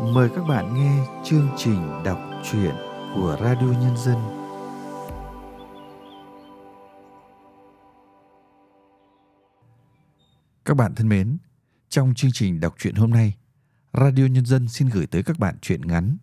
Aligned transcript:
mời 0.00 0.28
các 0.36 0.44
bạn 0.44 0.74
nghe 0.74 1.06
chương 1.24 1.48
trình 1.56 2.02
đọc 2.04 2.18
truyện 2.44 2.74
của 3.14 3.36
Radio 3.40 3.66
Nhân 3.66 3.96
dân. 3.96 4.16
Các 10.64 10.76
bạn 10.76 10.94
thân 10.94 11.08
mến, 11.08 11.38
trong 11.88 12.14
chương 12.14 12.30
trình 12.34 12.60
đọc 12.60 12.74
truyện 12.78 12.94
hôm 12.94 13.10
nay, 13.10 13.36
Radio 13.92 14.26
Nhân 14.26 14.46
dân 14.46 14.68
xin 14.68 14.88
gửi 14.88 15.06
tới 15.06 15.22
các 15.22 15.38
bạn 15.38 15.56
truyện 15.62 15.80
ngắn 15.86 16.16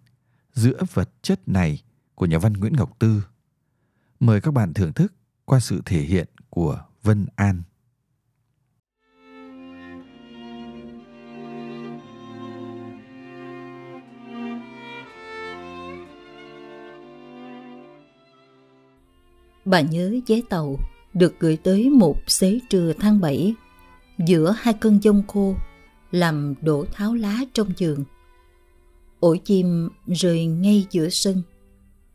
Giữa 0.54 0.84
vật 0.94 1.10
chất 1.22 1.48
này 1.48 1.84
của 2.16 2.26
nhà 2.26 2.38
văn 2.38 2.54
Nguyễn 2.54 2.74
Ngọc 2.74 3.00
Tư. 3.00 3.24
Mời 4.20 4.42
các 4.42 4.54
bạn 4.54 4.74
thưởng 4.74 4.94
thức 4.94 5.14
qua 5.46 5.60
sự 5.60 5.82
thể 5.86 6.02
hiện 6.02 6.28
của 6.50 6.82
Vân 7.04 7.26
An. 7.36 7.64
Bà 19.66 19.82
nhớ 19.82 20.16
vé 20.28 20.42
tàu 20.50 20.80
được 21.14 21.40
gửi 21.40 21.58
tới 21.58 21.90
một 21.90 22.18
xế 22.28 22.60
trưa 22.70 22.94
tháng 23.00 23.20
7 23.22 23.54
giữa 24.18 24.56
hai 24.58 24.74
cơn 24.74 25.04
giông 25.04 25.24
khô 25.28 25.56
làm 26.12 26.54
đổ 26.62 26.86
tháo 26.94 27.14
lá 27.14 27.40
trong 27.54 27.68
giường. 27.78 28.04
Ổ 29.20 29.36
chim 29.36 29.90
rơi 30.08 30.46
ngay 30.46 30.86
giữa 30.92 31.10
sân. 31.10 31.42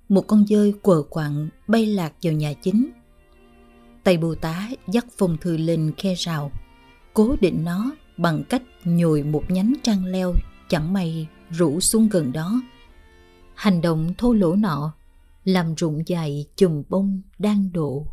Một 0.09 0.25
con 0.27 0.47
dơi 0.47 0.75
quờ 0.83 1.03
quạng 1.11 1.49
bay 1.69 1.87
lạc 1.87 2.13
vào 2.23 2.33
nhà 2.33 2.53
chính. 2.53 2.91
Tay 4.05 4.17
bồ 4.17 4.35
tá 4.35 4.69
dắt 4.89 5.07
phong 5.19 5.37
thư 5.37 5.57
lên 5.57 5.93
khe 5.97 6.15
rào, 6.15 6.53
cố 7.15 7.37
định 7.41 7.65
nó 7.65 7.91
bằng 8.17 8.43
cách 8.49 8.63
nhồi 8.85 9.23
một 9.23 9.45
nhánh 9.49 9.75
trang 9.83 10.05
leo 10.05 10.35
chẳng 10.69 10.93
may 10.93 11.27
rủ 11.51 11.81
xuống 11.81 12.09
gần 12.09 12.33
đó. 12.33 12.63
Hành 13.55 13.81
động 13.81 14.15
thô 14.19 14.33
lỗ 14.33 14.55
nọ 14.55 14.93
làm 15.45 15.75
rụng 15.75 16.03
dài 16.07 16.47
chùm 16.57 16.83
bông 16.89 17.23
đang 17.39 17.73
đổ. 17.73 18.07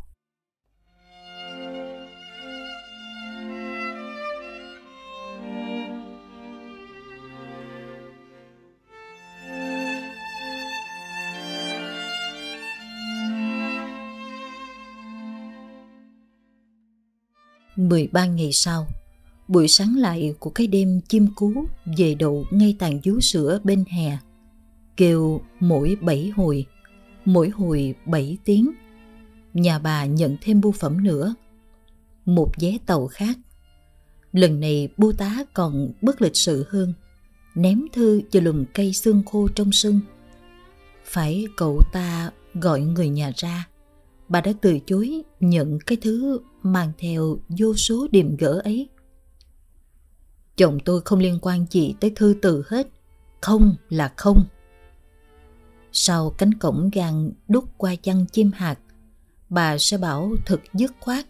Mười 17.75 18.07
ba 18.07 18.25
ngày 18.25 18.49
sau, 18.53 18.87
buổi 19.47 19.67
sáng 19.67 19.95
lại 19.97 20.33
của 20.39 20.49
cái 20.49 20.67
đêm 20.67 21.01
chim 21.07 21.27
cú 21.35 21.53
về 21.97 22.15
đậu 22.15 22.45
ngay 22.51 22.75
tàn 22.79 22.99
vú 23.05 23.19
sữa 23.19 23.59
bên 23.63 23.83
hè, 23.87 24.17
kêu 24.97 25.41
mỗi 25.59 25.97
bảy 26.01 26.31
hồi 26.35 26.65
mỗi 27.25 27.49
hồi 27.49 27.95
7 28.05 28.37
tiếng. 28.45 28.71
Nhà 29.53 29.79
bà 29.79 30.05
nhận 30.05 30.37
thêm 30.41 30.61
bưu 30.61 30.71
phẩm 30.71 31.03
nữa. 31.03 31.35
Một 32.25 32.51
vé 32.59 32.77
tàu 32.85 33.07
khác. 33.07 33.37
Lần 34.31 34.59
này 34.59 34.89
bưu 34.97 35.13
tá 35.13 35.45
còn 35.53 35.91
bất 36.01 36.21
lịch 36.21 36.35
sự 36.35 36.65
hơn. 36.69 36.93
Ném 37.55 37.85
thư 37.93 38.21
cho 38.31 38.39
lùm 38.39 38.65
cây 38.73 38.93
xương 38.93 39.23
khô 39.25 39.47
trong 39.55 39.71
sân. 39.71 39.99
Phải 41.05 41.45
cậu 41.57 41.81
ta 41.93 42.31
gọi 42.53 42.81
người 42.81 43.09
nhà 43.09 43.31
ra. 43.35 43.67
Bà 44.29 44.41
đã 44.41 44.53
từ 44.61 44.79
chối 44.85 45.23
nhận 45.39 45.79
cái 45.85 45.97
thứ 46.01 46.39
mang 46.63 46.91
theo 46.97 47.37
vô 47.59 47.75
số 47.75 48.07
điềm 48.11 48.35
gỡ 48.35 48.61
ấy. 48.63 48.89
Chồng 50.57 50.77
tôi 50.85 51.01
không 51.01 51.19
liên 51.19 51.39
quan 51.41 51.65
gì 51.71 51.95
tới 51.99 52.11
thư 52.15 52.35
từ 52.41 52.63
hết. 52.67 52.87
Không 53.41 53.75
là 53.89 54.13
không 54.17 54.43
sau 55.97 56.29
cánh 56.29 56.53
cổng 56.53 56.89
gan 56.93 57.31
đút 57.47 57.63
qua 57.77 57.95
chăn 57.95 58.25
chim 58.31 58.51
hạt, 58.55 58.79
bà 59.49 59.77
sẽ 59.77 59.97
bảo 59.97 60.31
thật 60.45 60.61
dứt 60.73 60.93
khoát. 60.99 61.25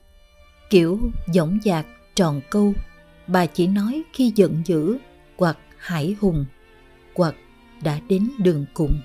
Kiểu 0.70 1.00
dõng 1.34 1.60
dạc, 1.66 1.86
tròn 2.16 2.42
câu, 2.50 2.74
bà 3.28 3.46
chỉ 3.46 3.68
nói 3.68 4.04
khi 4.14 4.32
giận 4.36 4.62
dữ 4.66 4.98
hoặc 5.38 5.58
hải 5.78 6.16
hùng 6.22 6.46
hoặc 7.16 7.36
đã 7.84 8.00
đến 8.08 8.30
đường 8.40 8.66
cùng. 8.74 9.02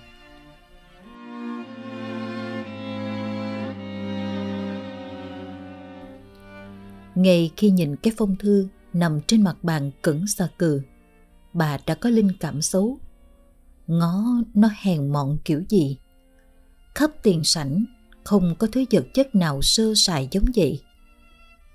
Ngay 7.14 7.50
khi 7.56 7.70
nhìn 7.70 7.96
cái 7.96 8.12
phong 8.16 8.36
thư 8.36 8.68
nằm 8.92 9.20
trên 9.26 9.42
mặt 9.42 9.56
bàn 9.62 9.90
cẩn 10.02 10.26
xa 10.26 10.48
cừ, 10.58 10.82
bà 11.52 11.78
đã 11.86 11.94
có 11.94 12.10
linh 12.10 12.30
cảm 12.40 12.62
xấu 12.62 12.98
ngó 13.90 14.24
nó 14.54 14.68
hèn 14.80 15.12
mọn 15.12 15.38
kiểu 15.44 15.62
gì. 15.68 15.96
Khắp 16.94 17.10
tiền 17.22 17.44
sảnh, 17.44 17.84
không 18.24 18.54
có 18.58 18.66
thứ 18.72 18.84
vật 18.90 19.06
chất 19.14 19.34
nào 19.34 19.62
sơ 19.62 19.94
sài 19.96 20.28
giống 20.30 20.44
vậy. 20.56 20.82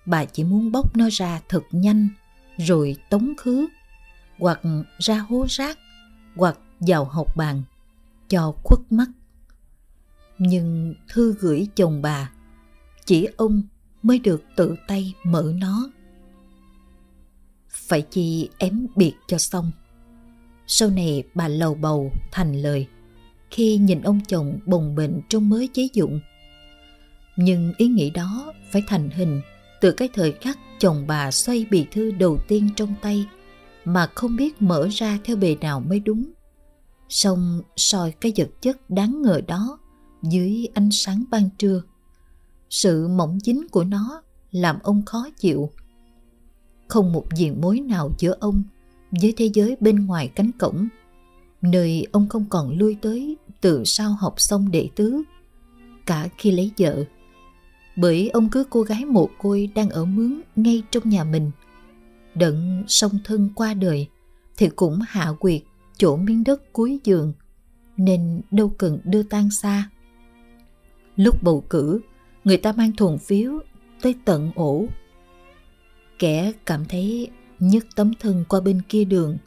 Bà 0.06 0.26
chỉ 0.26 0.44
muốn 0.44 0.72
bóc 0.72 0.98
nó 0.98 1.10
ra 1.12 1.42
thật 1.50 1.64
nhanh, 1.72 2.08
rồi 2.58 2.96
tống 3.10 3.34
khứ, 3.38 3.68
hoặc 4.40 4.62
ra 4.98 5.18
hố 5.18 5.46
rác, 5.50 5.78
hoặc 6.36 6.60
vào 6.80 7.06
học 7.06 7.36
bàn, 7.36 7.64
cho 8.30 8.54
khuất 8.64 8.80
mắt. 8.90 9.08
Nhưng 10.38 10.96
thư 11.08 11.36
gửi 11.40 11.68
chồng 11.76 12.02
bà, 12.02 12.32
chỉ 13.06 13.28
ông 13.38 13.62
mới 14.04 14.20
được 14.20 14.44
tự 14.56 14.76
tay 14.88 15.14
mở 15.24 15.54
nó. 15.56 15.90
Phải 17.70 18.02
chi 18.02 18.50
ém 18.58 18.88
biệt 18.96 19.14
cho 19.28 19.38
xong. 19.38 19.72
Sau 20.68 20.90
này 20.90 21.24
bà 21.34 21.48
lầu 21.48 21.76
bầu 21.76 22.12
thành 22.32 22.62
lời, 22.62 22.88
khi 23.52 23.78
nhìn 23.78 24.02
ông 24.02 24.20
chồng 24.28 24.60
bồng 24.66 24.96
bệnh 24.96 25.22
trong 25.30 25.50
mới 25.50 25.70
chế 25.74 25.88
dụng. 25.94 26.20
Nhưng 27.38 27.74
ý 27.78 27.88
nghĩ 27.88 28.10
đó 28.10 28.54
phải 28.72 28.84
thành 28.88 29.10
hình 29.10 29.42
từ 29.82 29.92
cái 29.92 30.10
thời 30.14 30.32
khắc 30.32 30.58
chồng 30.80 31.08
bà 31.08 31.32
xoay 31.32 31.66
bì 31.72 31.86
thư 31.92 32.12
đầu 32.12 32.38
tiên 32.48 32.70
trong 32.76 32.96
tay 33.02 33.28
mà 33.86 34.08
không 34.16 34.36
biết 34.36 34.62
mở 34.62 34.88
ra 34.92 35.20
theo 35.24 35.36
bề 35.36 35.56
nào 35.62 35.80
mới 35.80 36.00
đúng. 36.00 36.26
Xong 37.10 37.62
soi 37.76 38.12
cái 38.12 38.34
vật 38.38 38.50
chất 38.62 38.90
đáng 38.90 39.22
ngờ 39.22 39.42
đó 39.48 39.80
dưới 40.22 40.68
ánh 40.74 40.92
sáng 40.92 41.24
ban 41.30 41.50
trưa. 41.58 41.82
Sự 42.70 43.08
mỏng 43.08 43.40
dính 43.40 43.68
của 43.72 43.84
nó 43.84 44.22
làm 44.52 44.80
ông 44.84 45.06
khó 45.06 45.28
chịu. 45.38 45.70
Không 46.88 47.14
một 47.14 47.26
diện 47.36 47.62
mối 47.62 47.80
nào 47.80 48.12
giữa 48.20 48.38
ông 48.40 48.64
với 49.22 49.34
thế 49.38 49.50
giới 49.54 49.78
bên 49.80 50.06
ngoài 50.06 50.32
cánh 50.36 50.52
cổng, 50.52 50.88
nơi 51.62 52.08
ông 52.12 52.30
không 52.30 52.46
còn 52.50 52.78
lui 52.78 52.98
tới 53.02 53.38
từ 53.62 53.84
sau 53.86 54.12
học 54.20 54.34
xong 54.38 54.72
đệ 54.72 54.90
tứ, 54.96 55.24
cả 56.06 56.28
khi 56.38 56.52
lấy 56.52 56.72
vợ. 56.78 57.06
Bởi 57.96 58.30
ông 58.30 58.50
cứ 58.50 58.64
cô 58.70 58.82
gái 58.82 59.06
mồ 59.06 59.30
côi 59.38 59.70
đang 59.76 59.90
ở 59.90 60.06
mướn 60.06 60.42
ngay 60.56 60.84
trong 60.92 61.10
nhà 61.10 61.24
mình. 61.24 61.52
Đận 62.36 62.84
song 62.88 63.12
thân 63.24 63.50
qua 63.56 63.74
đời 63.74 64.08
thì 64.58 64.70
cũng 64.76 65.00
hạ 65.08 65.32
quyệt 65.40 65.62
chỗ 65.98 66.18
miếng 66.18 66.44
đất 66.44 66.74
cuối 66.74 67.00
giường, 67.04 67.34
nên 67.98 68.42
đâu 68.52 68.70
cần 68.78 69.00
đưa 69.04 69.24
tan 69.24 69.52
xa. 69.52 69.90
Lúc 71.16 71.44
bầu 71.44 71.64
cử, 71.70 72.02
người 72.44 72.58
ta 72.58 72.72
mang 72.72 72.96
thùng 72.96 73.18
phiếu 73.18 73.60
tới 74.02 74.16
tận 74.26 74.52
ổ. 74.56 74.86
Kẻ 76.20 76.52
cảm 76.66 76.86
thấy 76.86 77.30
nhấc 77.60 77.86
tấm 77.96 78.14
thân 78.20 78.46
qua 78.50 78.60
bên 78.60 78.82
kia 78.90 79.04
đường 79.04 79.38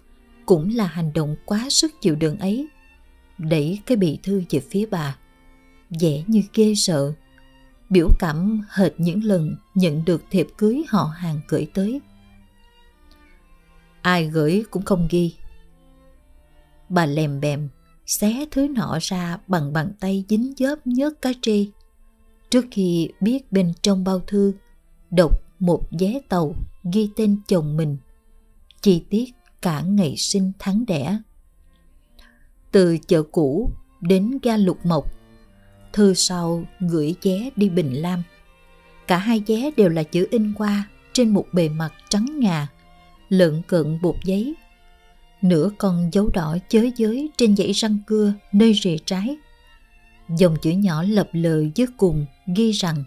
cũng 0.47 0.75
là 0.75 0.87
hành 0.87 1.13
động 1.13 1.37
quá 1.45 1.67
sức 1.71 1.93
chịu 2.01 2.15
đựng 2.15 2.39
ấy. 2.39 2.69
Đẩy 3.39 3.81
cái 3.87 3.97
bị 3.97 4.19
thư 4.23 4.43
về 4.51 4.61
phía 4.71 4.87
bà. 4.87 5.17
vẻ 6.01 6.23
như 6.27 6.43
ghê 6.55 6.75
sợ. 6.77 7.13
Biểu 7.91 8.09
cảm 8.19 8.61
hệt 8.71 8.93
những 8.99 9.25
lần 9.25 9.57
nhận 9.75 10.05
được 10.05 10.23
thiệp 10.31 10.49
cưới 10.59 10.83
họ 10.89 11.05
hàng 11.17 11.41
gửi 11.49 11.67
tới. 11.75 12.01
Ai 14.03 14.27
gửi 14.27 14.65
cũng 14.71 14.83
không 14.83 15.09
ghi. 15.11 15.35
Bà 16.89 17.07
lèm 17.07 17.41
bèm, 17.41 17.69
xé 18.07 18.47
thứ 18.51 18.69
nọ 18.69 18.99
ra 19.01 19.39
bằng 19.47 19.73
bàn 19.73 19.93
tay 20.01 20.25
dính 20.29 20.55
dớp 20.57 20.87
nhớt 20.87 21.23
cá 21.23 21.33
trê. 21.43 21.67
Trước 22.51 22.65
khi 22.71 23.09
biết 23.21 23.53
bên 23.53 23.73
trong 23.83 24.05
bao 24.05 24.21
thư, 24.27 24.53
đọc 25.11 25.43
một 25.59 25.83
vé 26.01 26.21
tàu 26.29 26.55
ghi 26.93 27.11
tên 27.17 27.41
chồng 27.49 27.77
mình. 27.77 27.97
Chi 28.83 29.05
tiết 29.11 29.31
cả 29.63 29.81
ngày 29.81 30.17
sinh 30.17 30.53
tháng 30.59 30.85
đẻ. 30.87 31.19
Từ 32.73 32.99
chợ 33.07 33.23
cũ 33.23 33.71
đến 34.01 34.39
ga 34.43 34.57
lục 34.57 34.79
mộc, 34.85 35.05
thư 35.93 36.15
sau 36.15 36.65
gửi 36.81 37.15
vé 37.23 37.51
đi 37.57 37.69
Bình 37.69 38.03
Lam. 38.03 38.23
Cả 39.07 39.19
hai 39.19 39.43
vé 39.47 39.71
đều 39.77 39.89
là 39.89 40.03
chữ 40.03 40.27
in 40.31 40.53
qua 40.55 40.89
trên 41.13 41.29
một 41.29 41.47
bề 41.53 41.69
mặt 41.69 41.93
trắng 42.09 42.27
ngà, 42.41 42.67
lợn 43.29 43.63
cận 43.67 43.99
bột 44.03 44.17
giấy. 44.25 44.55
Nửa 45.43 45.71
con 45.79 46.11
dấu 46.13 46.31
đỏ 46.35 46.57
chới 46.69 46.93
giới 46.97 47.31
trên 47.37 47.57
dãy 47.57 47.73
răng 47.73 47.99
cưa 48.07 48.33
nơi 48.53 48.75
rìa 48.83 48.97
trái. 49.05 49.37
Dòng 50.37 50.57
chữ 50.63 50.71
nhỏ 50.71 51.03
lập 51.03 51.29
lờ 51.33 51.65
dưới 51.75 51.87
cùng 51.97 52.27
ghi 52.57 52.73
rằng 52.73 53.05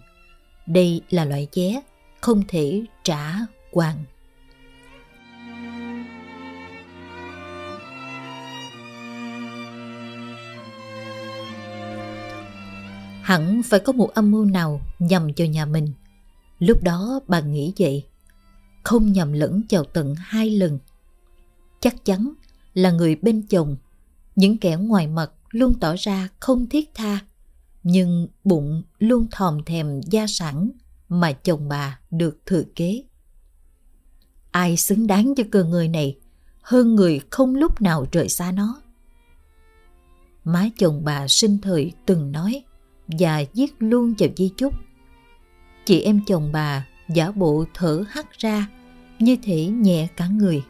đây 0.66 1.00
là 1.10 1.24
loại 1.24 1.48
vé 1.56 1.80
không 2.20 2.42
thể 2.48 2.82
trả 3.04 3.38
quan. 3.72 4.04
Hẳn 13.22 13.62
phải 13.62 13.80
có 13.80 13.92
một 13.92 14.14
âm 14.14 14.30
mưu 14.30 14.44
nào 14.44 14.80
nhằm 14.98 15.34
cho 15.34 15.44
nhà 15.44 15.66
mình. 15.66 15.92
Lúc 16.58 16.82
đó 16.82 17.20
bà 17.28 17.40
nghĩ 17.40 17.72
vậy. 17.78 18.06
Không 18.82 19.12
nhầm 19.12 19.32
lẫn 19.32 19.62
vào 19.70 19.84
tận 19.84 20.14
hai 20.18 20.50
lần. 20.50 20.78
Chắc 21.80 22.04
chắn 22.04 22.32
là 22.74 22.90
người 22.90 23.16
bên 23.16 23.46
chồng. 23.46 23.76
Những 24.36 24.58
kẻ 24.58 24.76
ngoài 24.76 25.06
mặt 25.06 25.30
luôn 25.50 25.74
tỏ 25.80 25.94
ra 25.98 26.28
không 26.40 26.68
thiết 26.68 26.90
tha. 26.94 27.18
Nhưng 27.82 28.28
bụng 28.44 28.82
luôn 28.98 29.26
thòm 29.30 29.64
thèm 29.64 30.00
gia 30.10 30.26
sản 30.26 30.70
mà 31.08 31.32
chồng 31.32 31.68
bà 31.68 31.98
được 32.10 32.38
thừa 32.46 32.62
kế. 32.76 33.02
Ai 34.52 34.76
xứng 34.76 35.06
đáng 35.06 35.34
cho 35.36 35.44
cơ 35.50 35.64
người 35.64 35.88
này 35.88 36.16
hơn 36.62 36.94
người 36.94 37.20
không 37.30 37.54
lúc 37.54 37.82
nào 37.82 38.06
rời 38.12 38.28
xa 38.28 38.52
nó. 38.52 38.80
Má 40.44 40.68
chồng 40.78 41.04
bà 41.04 41.28
sinh 41.28 41.58
thời 41.58 41.92
từng 42.06 42.32
nói 42.32 42.62
và 43.06 43.44
viết 43.54 43.74
luôn 43.78 44.14
vào 44.18 44.28
di 44.36 44.48
chúc. 44.56 44.74
Chị 45.84 46.00
em 46.00 46.20
chồng 46.26 46.50
bà 46.52 46.86
giả 47.08 47.30
bộ 47.30 47.64
thở 47.74 48.04
hắt 48.08 48.38
ra 48.38 48.66
như 49.18 49.36
thể 49.42 49.66
nhẹ 49.66 50.08
cả 50.16 50.26
người. 50.26 50.62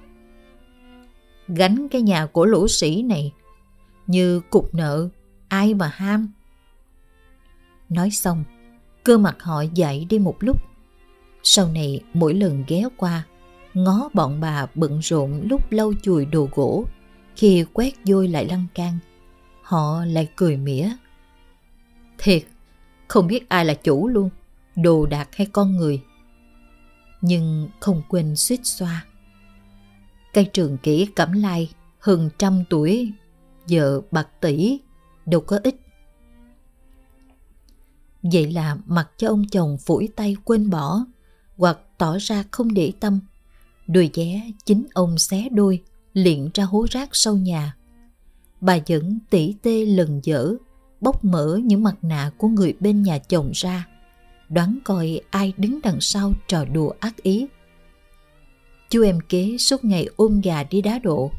Gánh 1.49 1.89
cái 1.89 2.03
nhà 2.03 2.27
của 2.27 2.47
lũ 2.47 2.69
sĩ 2.69 3.03
này 3.03 3.33
như 4.07 4.41
cục 4.41 4.75
nợ 4.75 5.09
ai 5.49 5.75
mà 5.75 5.93
ham. 5.95 6.33
Nói 7.89 8.11
xong, 8.11 8.45
cơ 9.05 9.19
mặt 9.19 9.37
họ 9.41 9.63
dậy 9.75 10.07
đi 10.11 10.19
một 10.19 10.37
lúc. 10.41 10.63
Sau 11.43 11.69
này 11.69 12.01
mỗi 12.15 12.35
lần 12.35 12.65
ghé 12.69 12.85
qua, 12.97 13.27
ngó 13.75 14.09
bọn 14.15 14.41
bà 14.41 14.67
bận 14.75 14.99
rộn 14.99 15.43
lúc 15.51 15.73
lâu 15.73 15.95
chùi 16.03 16.25
đồ 16.25 16.49
gỗ, 16.55 16.85
khi 17.37 17.65
quét 17.73 17.95
vôi 18.07 18.29
lại 18.29 18.47
lăn 18.47 18.67
can, 18.75 18.99
họ 19.63 20.05
lại 20.05 20.29
cười 20.37 20.57
mỉa. 20.57 20.89
Thiệt, 22.19 22.43
không 23.09 23.27
biết 23.27 23.49
ai 23.49 23.65
là 23.65 23.75
chủ 23.75 24.09
luôn, 24.09 24.31
đồ 24.77 25.07
đạc 25.07 25.29
hay 25.33 25.47
con 25.47 25.77
người. 25.77 26.03
Nhưng 27.21 27.69
không 27.81 28.03
quên 28.09 28.37
suýt 28.37 28.61
xoa. 28.65 29.05
Cây 30.33 30.45
trường 30.45 30.79
kỹ 30.79 31.07
cẩm 31.17 31.33
lai 31.33 31.71
hơn 31.99 32.31
trăm 32.39 32.65
tuổi, 32.71 33.13
vợ 33.71 34.01
bạc 34.11 34.29
tỷ, 34.41 34.81
đâu 35.27 35.41
có 35.41 35.61
ít. 35.63 35.75
Vậy 38.23 38.53
là 38.53 38.77
mặc 38.87 39.11
cho 39.17 39.29
ông 39.29 39.45
chồng 39.51 39.79
phủi 39.79 40.09
tay 40.17 40.37
quên 40.45 40.71
bỏ 40.71 41.05
hoặc 41.57 41.79
tỏ 41.99 42.17
ra 42.21 42.45
không 42.51 42.75
để 42.75 42.93
tâm. 43.01 43.21
Đùi 43.87 44.11
vé 44.15 44.51
chính 44.65 44.87
ông 44.95 45.19
xé 45.19 45.49
đôi, 45.53 45.83
liền 46.13 46.51
ra 46.55 46.65
hố 46.65 46.87
rác 46.91 47.09
sau 47.13 47.37
nhà. 47.37 47.77
Bà 48.61 48.79
vẫn 48.87 49.19
tỉ 49.31 49.55
tê 49.63 49.87
lần 49.87 50.21
dở, 50.23 50.55
bóc 51.01 51.25
mở 51.25 51.61
những 51.65 51.83
mặt 51.83 51.95
nạ 52.03 52.31
của 52.39 52.49
người 52.49 52.75
bên 52.81 53.03
nhà 53.03 53.19
chồng 53.19 53.51
ra, 53.55 53.89
đoán 54.49 54.79
coi 54.85 55.21
ai 55.31 55.53
đứng 55.57 55.81
đằng 55.83 56.01
sau 56.01 56.33
trò 56.49 56.65
đùa 56.65 56.93
ác 57.01 57.23
ý. 57.23 57.47
Chú 58.91 59.03
em 59.03 59.19
kế 59.29 59.57
suốt 59.59 59.85
ngày 59.85 60.07
ôm 60.17 60.41
gà 60.41 60.63
đi 60.63 60.83
đá 60.83 60.99
độ, 60.99 61.31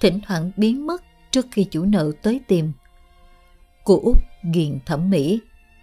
thỉnh 0.00 0.20
thoảng 0.26 0.50
biến 0.56 0.86
mất 0.86 1.02
trước 1.30 1.46
khi 1.52 1.64
chủ 1.64 1.84
nợ 1.84 2.12
tới 2.22 2.40
tìm. 2.48 2.72
Cô 3.84 4.00
út 4.02 4.18
ghiền 4.54 4.78
thẩm 4.86 5.10
mỹ, 5.10 5.40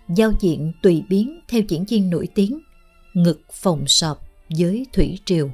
giao 0.10 0.32
diện 0.40 0.74
tùy 0.82 1.04
biến 1.10 1.40
theo 1.48 1.62
diễn 1.68 1.86
viên 1.86 2.10
nổi 2.10 2.28
tiếng, 2.36 2.60
ngực 3.14 3.42
phòng 3.52 3.88
sọp 3.88 4.22
với 4.58 4.86
thủy 4.94 5.20
triều. 5.26 5.50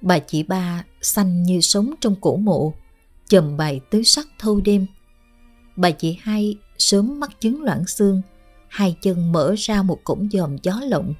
Bà 0.00 0.18
chị 0.18 0.42
ba 0.42 0.84
xanh 1.00 1.42
như 1.42 1.60
sống 1.60 1.94
trong 2.00 2.14
cổ 2.20 2.36
mộ, 2.36 2.72
chầm 3.28 3.56
bày 3.56 3.80
tứ 3.90 4.02
sắc 4.02 4.28
thâu 4.38 4.60
đêm. 4.60 4.86
Bà 5.76 5.90
chị 5.90 6.18
hai 6.20 6.56
sớm 6.78 7.20
mắc 7.20 7.40
chứng 7.40 7.62
loãng 7.62 7.86
xương, 7.86 8.22
hai 8.68 8.96
chân 9.02 9.32
mở 9.32 9.54
ra 9.58 9.82
một 9.82 9.98
cổng 10.04 10.28
dòm 10.32 10.56
gió 10.62 10.80
lộng. 10.88 11.14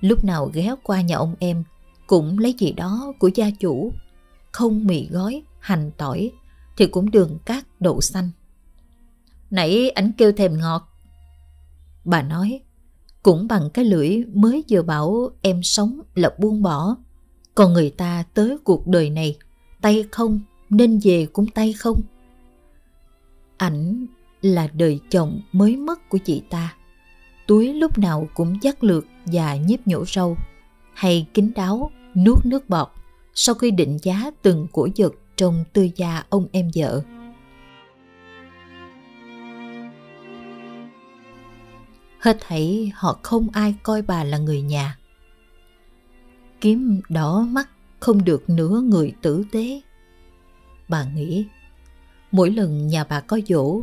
Lúc 0.00 0.24
nào 0.24 0.50
ghé 0.54 0.74
qua 0.82 1.00
nhà 1.00 1.16
ông 1.16 1.34
em, 1.38 1.64
cũng 2.06 2.38
lấy 2.38 2.54
gì 2.58 2.72
đó 2.72 3.12
của 3.18 3.30
gia 3.34 3.50
chủ, 3.50 3.92
không 4.52 4.86
mì 4.86 5.08
gói, 5.08 5.42
hành 5.58 5.90
tỏi, 5.96 6.30
thì 6.76 6.86
cũng 6.86 7.10
đường 7.10 7.38
cát 7.44 7.80
đậu 7.80 8.00
xanh. 8.00 8.30
Nãy 9.50 9.90
ảnh 9.90 10.12
kêu 10.18 10.32
thèm 10.32 10.58
ngọt. 10.58 10.88
Bà 12.04 12.22
nói, 12.22 12.60
cũng 13.22 13.48
bằng 13.48 13.70
cái 13.74 13.84
lưỡi 13.84 14.24
mới 14.34 14.64
vừa 14.70 14.82
bảo 14.82 15.30
em 15.42 15.62
sống 15.62 16.00
là 16.14 16.30
buông 16.38 16.62
bỏ. 16.62 16.96
Còn 17.54 17.72
người 17.72 17.90
ta 17.90 18.24
tới 18.34 18.56
cuộc 18.64 18.86
đời 18.86 19.10
này, 19.10 19.38
tay 19.80 20.04
không 20.12 20.40
nên 20.70 21.00
về 21.02 21.26
cũng 21.32 21.46
tay 21.46 21.72
không. 21.72 22.00
Ảnh 23.56 24.06
là 24.42 24.68
đời 24.72 25.00
chồng 25.10 25.40
mới 25.52 25.76
mất 25.76 26.08
của 26.08 26.18
chị 26.18 26.42
ta. 26.50 26.74
Túi 27.46 27.74
lúc 27.74 27.98
nào 27.98 28.28
cũng 28.34 28.58
dắt 28.62 28.84
lượt 28.84 29.06
và 29.26 29.56
nhíp 29.56 29.86
nhổ 29.86 30.04
râu, 30.04 30.36
hay 30.94 31.26
kín 31.34 31.52
đáo 31.54 31.90
nuốt 32.14 32.46
nước 32.46 32.68
bọt 32.68 32.88
sau 33.34 33.54
khi 33.54 33.70
định 33.70 33.98
giá 34.02 34.30
từng 34.42 34.66
của 34.72 34.88
giật 34.94 35.12
trong 35.36 35.64
tư 35.72 35.88
gia 35.96 36.24
ông 36.28 36.46
em 36.52 36.70
vợ. 36.74 37.02
Hết 42.18 42.36
thảy 42.40 42.92
họ 42.94 43.18
không 43.22 43.48
ai 43.52 43.74
coi 43.82 44.02
bà 44.02 44.24
là 44.24 44.38
người 44.38 44.62
nhà. 44.62 44.96
Kiếm 46.64 47.00
đỏ 47.08 47.46
mắt 47.50 47.68
không 48.00 48.24
được 48.24 48.50
nửa 48.50 48.80
người 48.80 49.14
tử 49.22 49.44
tế. 49.52 49.80
Bà 50.88 51.04
nghĩ, 51.04 51.46
mỗi 52.30 52.50
lần 52.50 52.86
nhà 52.86 53.04
bà 53.04 53.20
có 53.20 53.40
dỗ, 53.48 53.82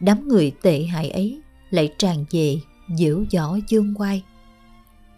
đám 0.00 0.28
người 0.28 0.52
tệ 0.62 0.82
hại 0.82 1.10
ấy 1.10 1.40
lại 1.70 1.94
tràn 1.98 2.24
về 2.30 2.60
diễu 2.96 3.24
võ 3.34 3.56
dương 3.68 3.94
quay. 3.94 4.24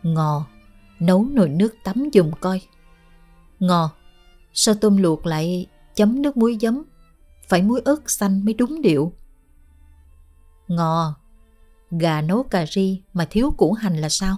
Ngò, 0.03 0.47
nấu 1.01 1.27
nồi 1.33 1.49
nước 1.49 1.75
tắm 1.85 2.09
dùng 2.13 2.31
coi. 2.41 2.61
Ngò, 3.61 3.91
sao 4.53 4.75
tôm 4.75 4.97
luộc 4.97 5.27
lại 5.27 5.67
chấm 5.95 6.23
nước 6.23 6.37
muối 6.37 6.59
giấm, 6.61 6.83
phải 7.49 7.63
muối 7.63 7.81
ớt 7.85 8.11
xanh 8.11 8.45
mới 8.45 8.55
đúng 8.55 8.83
điệu. 8.83 9.13
Ngò, 10.69 11.15
gà 11.91 12.21
nấu 12.21 12.43
cà 12.43 12.67
ri 12.67 13.03
mà 13.13 13.27
thiếu 13.31 13.51
củ 13.57 13.73
hành 13.73 13.97
là 13.97 14.09
sao? 14.09 14.37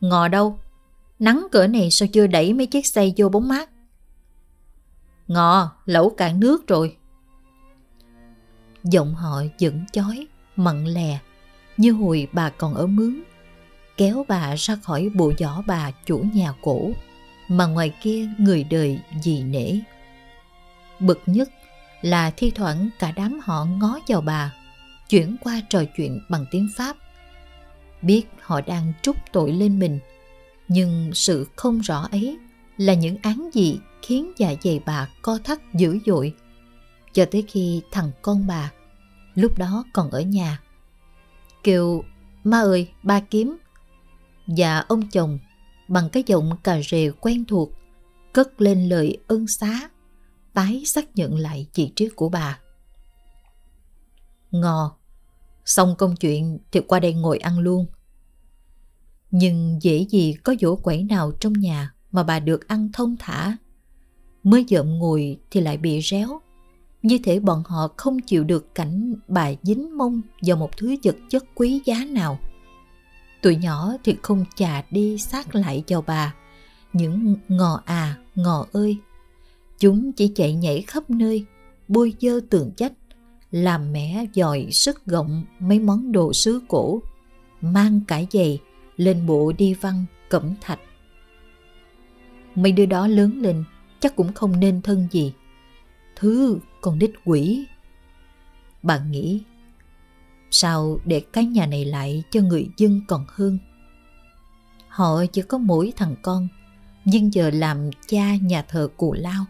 Ngò 0.00 0.28
đâu? 0.28 0.58
Nắng 1.20 1.46
cửa 1.52 1.66
này 1.66 1.90
sao 1.90 2.08
chưa 2.12 2.26
đẩy 2.26 2.52
mấy 2.52 2.66
chiếc 2.66 2.86
xe 2.86 3.06
vô 3.16 3.28
bóng 3.28 3.48
mát? 3.48 3.70
Ngò, 5.28 5.72
lẩu 5.84 6.10
cạn 6.10 6.40
nước 6.40 6.66
rồi. 6.66 6.96
Giọng 8.84 9.14
họ 9.14 9.42
vẫn 9.60 9.84
chói, 9.92 10.26
mặn 10.56 10.84
lè, 10.84 11.18
như 11.76 11.92
hồi 11.92 12.28
bà 12.32 12.50
còn 12.50 12.74
ở 12.74 12.86
mướn. 12.86 13.22
Kéo 13.96 14.24
bà 14.28 14.54
ra 14.56 14.76
khỏi 14.76 15.10
bộ 15.14 15.32
giỏ 15.38 15.62
bà 15.66 15.90
chủ 16.06 16.18
nhà 16.34 16.54
cổ, 16.62 16.90
mà 17.48 17.66
ngoài 17.66 17.94
kia 18.02 18.28
người 18.38 18.64
đời 18.64 19.00
gì 19.22 19.42
nể. 19.42 19.78
Bực 21.00 21.20
nhất 21.26 21.50
là 22.02 22.30
thi 22.30 22.52
thoảng 22.54 22.88
cả 22.98 23.12
đám 23.16 23.40
họ 23.42 23.64
ngó 23.64 23.98
vào 24.08 24.20
bà, 24.20 24.54
chuyển 25.08 25.36
qua 25.40 25.60
trò 25.68 25.82
chuyện 25.96 26.20
bằng 26.28 26.46
tiếng 26.50 26.68
Pháp. 26.76 26.96
Biết 28.02 28.26
họ 28.40 28.60
đang 28.60 28.92
trút 29.02 29.16
tội 29.32 29.52
lên 29.52 29.78
mình, 29.78 29.98
nhưng 30.70 31.10
sự 31.14 31.46
không 31.56 31.80
rõ 31.80 32.08
ấy 32.10 32.38
là 32.76 32.94
những 32.94 33.16
án 33.22 33.50
gì 33.52 33.80
khiến 34.02 34.32
dạ 34.36 34.54
dày 34.64 34.80
bà 34.86 35.08
co 35.22 35.38
thắt 35.44 35.74
dữ 35.74 35.98
dội. 36.06 36.34
Cho 37.12 37.24
tới 37.30 37.44
khi 37.48 37.82
thằng 37.90 38.10
con 38.22 38.46
bà, 38.46 38.72
lúc 39.34 39.58
đó 39.58 39.84
còn 39.92 40.10
ở 40.10 40.20
nhà, 40.20 40.60
kêu 41.62 42.04
Ma 42.44 42.60
ơi, 42.60 42.88
ba 43.02 43.20
kiếm. 43.20 43.56
Và 44.46 44.78
ông 44.78 45.10
chồng 45.10 45.38
bằng 45.88 46.08
cái 46.10 46.22
giọng 46.26 46.56
cà 46.62 46.80
rề 46.90 47.10
quen 47.10 47.44
thuộc, 47.44 47.70
cất 48.32 48.60
lên 48.60 48.88
lời 48.88 49.18
ân 49.26 49.46
xá, 49.46 49.88
tái 50.54 50.82
xác 50.86 51.16
nhận 51.16 51.36
lại 51.36 51.66
vị 51.74 51.92
trí 51.96 52.08
của 52.08 52.28
bà. 52.28 52.58
Ngò, 54.50 54.96
xong 55.64 55.94
công 55.98 56.16
chuyện 56.16 56.58
thì 56.72 56.80
qua 56.80 57.00
đây 57.00 57.14
ngồi 57.14 57.38
ăn 57.38 57.58
luôn. 57.58 57.86
Nhưng 59.30 59.78
dễ 59.82 60.06
gì 60.10 60.34
có 60.44 60.54
dỗ 60.60 60.76
quẩy 60.76 61.02
nào 61.02 61.32
trong 61.40 61.52
nhà 61.52 61.92
mà 62.12 62.22
bà 62.22 62.40
được 62.40 62.68
ăn 62.68 62.88
thông 62.92 63.16
thả. 63.18 63.56
Mới 64.42 64.64
dợm 64.68 64.98
ngồi 64.98 65.38
thì 65.50 65.60
lại 65.60 65.76
bị 65.76 66.00
réo. 66.02 66.40
Như 67.02 67.18
thể 67.24 67.40
bọn 67.40 67.62
họ 67.66 67.88
không 67.96 68.20
chịu 68.20 68.44
được 68.44 68.74
cảnh 68.74 69.14
bà 69.28 69.50
dính 69.62 69.98
mông 69.98 70.20
vào 70.42 70.56
một 70.56 70.76
thứ 70.76 70.96
vật 71.04 71.16
chất 71.28 71.44
quý 71.54 71.80
giá 71.84 72.04
nào. 72.04 72.38
Tụi 73.42 73.56
nhỏ 73.56 73.92
thì 74.04 74.16
không 74.22 74.44
chà 74.56 74.84
đi 74.90 75.18
sát 75.18 75.54
lại 75.54 75.84
vào 75.88 76.04
bà. 76.06 76.34
Những 76.92 77.36
ngò 77.48 77.82
à, 77.84 78.18
ngò 78.34 78.66
ơi. 78.72 78.96
Chúng 79.78 80.12
chỉ 80.12 80.32
chạy 80.34 80.54
nhảy 80.54 80.82
khắp 80.82 81.10
nơi, 81.10 81.44
bôi 81.88 82.14
dơ 82.20 82.40
tường 82.50 82.70
chách, 82.76 82.92
làm 83.50 83.92
mẻ 83.92 84.24
dòi 84.34 84.66
sức 84.70 85.06
gọng 85.06 85.44
mấy 85.58 85.78
món 85.78 86.12
đồ 86.12 86.32
sứ 86.32 86.60
cổ, 86.68 87.00
mang 87.60 88.00
cả 88.08 88.22
giày 88.32 88.60
lên 89.00 89.26
bộ 89.26 89.52
đi 89.52 89.74
văn 89.74 90.04
cẩm 90.28 90.54
thạch. 90.60 90.80
Mấy 92.54 92.72
đứa 92.72 92.86
đó 92.86 93.06
lớn 93.06 93.38
lên 93.42 93.64
chắc 94.00 94.16
cũng 94.16 94.32
không 94.32 94.60
nên 94.60 94.82
thân 94.82 95.08
gì. 95.10 95.32
Thứ 96.16 96.58
con 96.80 96.98
đích 96.98 97.14
quỷ. 97.24 97.66
Bà 98.82 98.98
nghĩ, 98.98 99.42
Sao 100.50 100.98
để 101.04 101.20
cái 101.32 101.44
nhà 101.44 101.66
này 101.66 101.84
lại 101.84 102.22
cho 102.30 102.40
người 102.40 102.68
dân 102.76 103.00
còn 103.08 103.24
hơn? 103.28 103.58
Họ 104.88 105.26
chỉ 105.26 105.42
có 105.42 105.58
mỗi 105.58 105.92
thằng 105.96 106.16
con, 106.22 106.48
nhưng 107.04 107.34
giờ 107.34 107.50
làm 107.50 107.90
cha 108.06 108.36
nhà 108.36 108.62
thờ 108.62 108.88
cù 108.96 109.12
lao. 109.12 109.44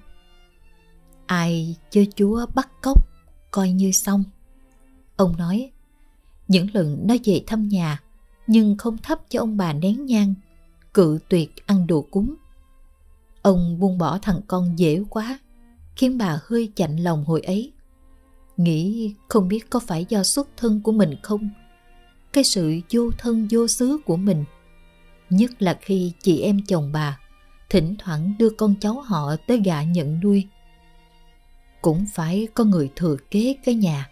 Ai 1.26 1.76
chơi 1.90 2.09
chúa 2.16 2.47
bắt 2.54 2.69
cóc, 2.83 2.99
coi 3.50 3.71
như 3.71 3.92
xong. 3.92 4.25
Ông 5.16 5.37
nói, 5.37 5.71
những 6.49 6.66
lần 6.73 7.07
nó 7.07 7.14
về 7.25 7.45
thăm 7.47 7.69
nhà, 7.69 8.00
nhưng 8.50 8.76
không 8.76 8.99
thắp 8.99 9.21
cho 9.28 9.40
ông 9.40 9.57
bà 9.57 9.73
nén 9.73 10.07
nhang, 10.07 10.35
cự 10.95 11.19
tuyệt 11.28 11.66
ăn 11.66 11.87
đồ 11.87 12.07
cúng. 12.11 12.35
Ông 13.42 13.78
buông 13.80 13.99
bỏ 13.99 14.19
thằng 14.19 14.40
con 14.47 14.78
dễ 14.78 15.02
quá, 15.11 15.38
khiến 15.97 16.19
bà 16.19 16.38
hơi 16.45 16.73
chạnh 16.75 16.97
lòng 16.97 17.25
hồi 17.25 17.40
ấy. 17.40 17.73
Nghĩ 18.57 19.14
không 19.28 19.49
biết 19.49 19.71
có 19.71 19.78
phải 19.78 20.07
do 20.09 20.23
xuất 20.23 20.49
thân 20.57 20.80
của 20.80 20.92
mình 20.92 21.14
không? 21.23 21.50
Cái 22.33 22.45
sự 22.45 22.80
vô 22.92 23.11
thân 23.19 23.49
vô 23.50 23.66
xứ 23.66 23.99
của 24.07 24.16
mình. 24.16 24.45
Nhất 25.30 25.62
là 25.62 25.78
khi 25.80 26.12
chị 26.23 26.40
em 26.40 26.61
chồng 26.66 26.92
bà 26.92 27.19
thỉnh 27.69 27.95
thoảng 27.99 28.35
đưa 28.38 28.50
con 28.50 28.75
cháu 28.80 29.00
họ 29.00 29.37
tới 29.47 29.61
gạ 29.64 29.83
nhận 29.83 30.21
nuôi. 30.21 30.47
Cũng 31.83 32.07
phải 32.14 32.49
có 32.54 32.64
người 32.64 32.90
thừa 32.97 33.16
kế 33.30 33.57
cái 33.64 33.75
nhà. 33.75 34.09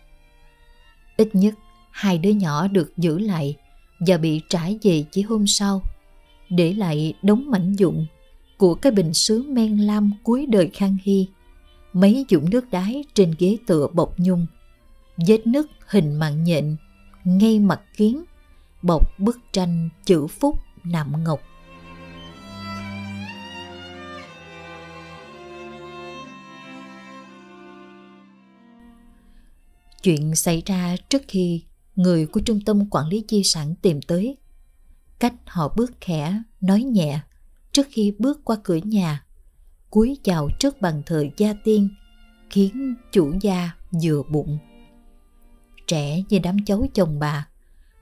Ít 1.16 1.28
nhất 1.32 1.54
hai 1.90 2.18
đứa 2.18 2.30
nhỏ 2.30 2.68
được 2.68 2.92
giữ 2.96 3.18
lại 3.18 3.56
và 4.00 4.16
bị 4.16 4.40
trải 4.48 4.78
về 4.82 5.04
chỉ 5.10 5.22
hôm 5.22 5.46
sau, 5.46 5.82
để 6.50 6.72
lại 6.72 7.14
đống 7.22 7.50
mảnh 7.50 7.72
dụng 7.72 8.06
của 8.56 8.74
cái 8.74 8.92
bình 8.92 9.14
sứ 9.14 9.42
men 9.42 9.78
lam 9.78 10.12
cuối 10.22 10.46
đời 10.46 10.70
Khang 10.74 10.96
Hy, 11.02 11.28
mấy 11.92 12.24
dụng 12.28 12.50
nước 12.50 12.70
đái 12.70 13.04
trên 13.14 13.34
ghế 13.38 13.56
tựa 13.66 13.88
bọc 13.94 14.18
nhung, 14.18 14.46
vết 15.26 15.46
nứt 15.46 15.66
hình 15.86 16.18
mạng 16.18 16.44
nhện, 16.44 16.76
ngay 17.24 17.58
mặt 17.58 17.80
kiến, 17.96 18.24
bọc 18.82 19.18
bức 19.18 19.38
tranh 19.52 19.88
chữ 20.04 20.26
phúc 20.26 20.54
nạm 20.84 21.24
ngọc. 21.24 21.40
Chuyện 30.02 30.34
xảy 30.34 30.62
ra 30.66 30.96
trước 31.08 31.22
khi 31.28 31.62
người 31.98 32.26
của 32.26 32.40
trung 32.40 32.60
tâm 32.60 32.90
quản 32.90 33.08
lý 33.08 33.24
di 33.28 33.42
sản 33.44 33.74
tìm 33.82 34.02
tới. 34.02 34.36
Cách 35.18 35.34
họ 35.46 35.74
bước 35.76 35.92
khẽ, 36.00 36.42
nói 36.60 36.82
nhẹ 36.82 37.20
trước 37.72 37.86
khi 37.90 38.14
bước 38.18 38.44
qua 38.44 38.56
cửa 38.62 38.76
nhà, 38.76 39.24
cúi 39.90 40.18
chào 40.22 40.48
trước 40.60 40.80
bàn 40.80 41.02
thờ 41.06 41.24
gia 41.36 41.52
tiên, 41.52 41.88
khiến 42.50 42.94
chủ 43.12 43.32
gia 43.40 43.70
vừa 44.02 44.22
bụng. 44.22 44.58
Trẻ 45.86 46.22
như 46.28 46.38
đám 46.38 46.56
cháu 46.64 46.86
chồng 46.94 47.18
bà, 47.18 47.48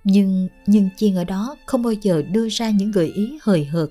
nhưng 0.04 0.48
nhân 0.66 0.88
chiên 0.96 1.14
ở 1.14 1.24
đó 1.24 1.56
không 1.66 1.82
bao 1.82 1.92
giờ 1.92 2.22
đưa 2.22 2.48
ra 2.48 2.70
những 2.70 2.90
gợi 2.90 3.12
ý 3.14 3.38
hời 3.42 3.64
hợt, 3.64 3.88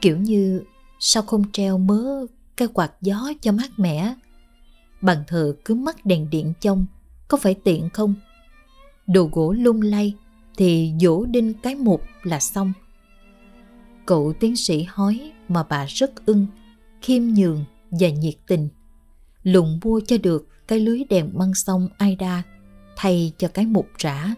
kiểu 0.00 0.16
như 0.16 0.62
sao 1.00 1.22
không 1.22 1.52
treo 1.52 1.78
mớ 1.78 2.26
cái 2.56 2.68
quạt 2.68 2.92
gió 3.00 3.32
cho 3.40 3.52
mát 3.52 3.78
mẻ. 3.78 4.14
Bàn 5.00 5.24
thờ 5.26 5.54
cứ 5.64 5.74
mắc 5.74 6.06
đèn 6.06 6.30
điện 6.30 6.52
trong, 6.60 6.86
có 7.28 7.38
phải 7.38 7.54
tiện 7.54 7.90
không? 7.90 8.14
Đồ 9.12 9.28
gỗ 9.32 9.52
lung 9.52 9.82
lay 9.82 10.14
thì 10.56 10.92
dỗ 11.00 11.24
đinh 11.26 11.54
cái 11.54 11.74
mục 11.74 12.02
là 12.22 12.40
xong. 12.40 12.72
Cậu 14.06 14.32
tiến 14.40 14.56
sĩ 14.56 14.86
hói 14.88 15.32
mà 15.48 15.62
bà 15.62 15.86
rất 15.88 16.26
ưng, 16.26 16.46
khiêm 17.02 17.22
nhường 17.22 17.64
và 17.90 18.08
nhiệt 18.08 18.34
tình. 18.46 18.68
Lùng 19.42 19.80
mua 19.82 20.00
cho 20.06 20.16
được 20.22 20.48
cái 20.68 20.80
lưới 20.80 21.04
đèn 21.08 21.30
măng 21.34 21.54
sông 21.54 21.88
Aida 21.98 22.42
thay 22.96 23.32
cho 23.38 23.48
cái 23.48 23.66
mục 23.66 23.88
rã. 23.98 24.34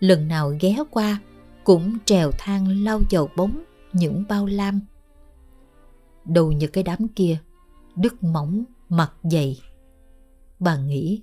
Lần 0.00 0.28
nào 0.28 0.52
ghé 0.60 0.76
qua 0.90 1.20
cũng 1.64 1.98
trèo 2.04 2.30
thang 2.38 2.84
lau 2.84 3.00
dầu 3.10 3.30
bóng 3.36 3.64
những 3.92 4.24
bao 4.28 4.46
lam. 4.46 4.80
Đầu 6.24 6.52
như 6.52 6.66
cái 6.66 6.84
đám 6.84 7.08
kia, 7.08 7.38
đứt 7.96 8.22
mỏng, 8.22 8.64
mặt 8.88 9.12
dày. 9.22 9.60
Bà 10.58 10.76
nghĩ, 10.76 11.22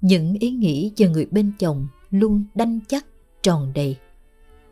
những 0.00 0.34
ý 0.34 0.50
nghĩ 0.50 0.92
về 0.96 1.08
người 1.08 1.26
bên 1.30 1.52
chồng 1.58 1.86
luôn 2.10 2.44
đanh 2.54 2.80
chắc, 2.88 3.06
tròn 3.42 3.72
đầy. 3.74 3.96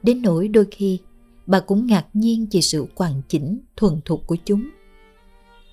Đến 0.03 0.23
nỗi 0.23 0.49
đôi 0.49 0.67
khi 0.71 0.99
bà 1.47 1.61
cũng 1.61 1.87
ngạc 1.87 2.07
nhiên 2.13 2.47
về 2.53 2.61
sự 2.61 2.87
hoàn 2.97 3.23
chỉnh, 3.29 3.61
thuần 3.77 4.01
thục 4.05 4.27
của 4.27 4.37
chúng. 4.45 4.69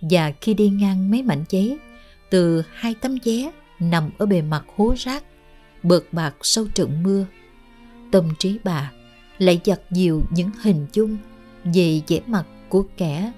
Và 0.02 0.34
khi 0.42 0.54
đi 0.54 0.70
ngang 0.70 1.12
mấy 1.12 1.24
mảnh 1.24 1.44
giấy, 1.50 1.78
từ 2.30 2.64
hai 2.72 2.96
tấm 3.02 3.18
vé 3.24 3.52
nằm 3.80 4.10
ở 4.18 4.26
bề 4.26 4.42
mặt 4.42 4.66
hố 4.76 4.94
rác, 4.98 5.24
bợt 5.84 6.04
bạc 6.12 6.36
sau 6.42 6.66
trận 6.74 7.04
mưa, 7.04 7.26
tâm 8.12 8.30
trí 8.40 8.60
bà 8.64 8.92
lại 9.38 9.62
giặt 9.66 9.82
dìu 9.92 10.24
những 10.30 10.50
hình 10.62 10.88
dung 10.94 11.18
về 11.64 12.02
vẻ 12.08 12.20
mặt 12.28 12.46
của 12.70 12.86
kẻ 12.98 13.32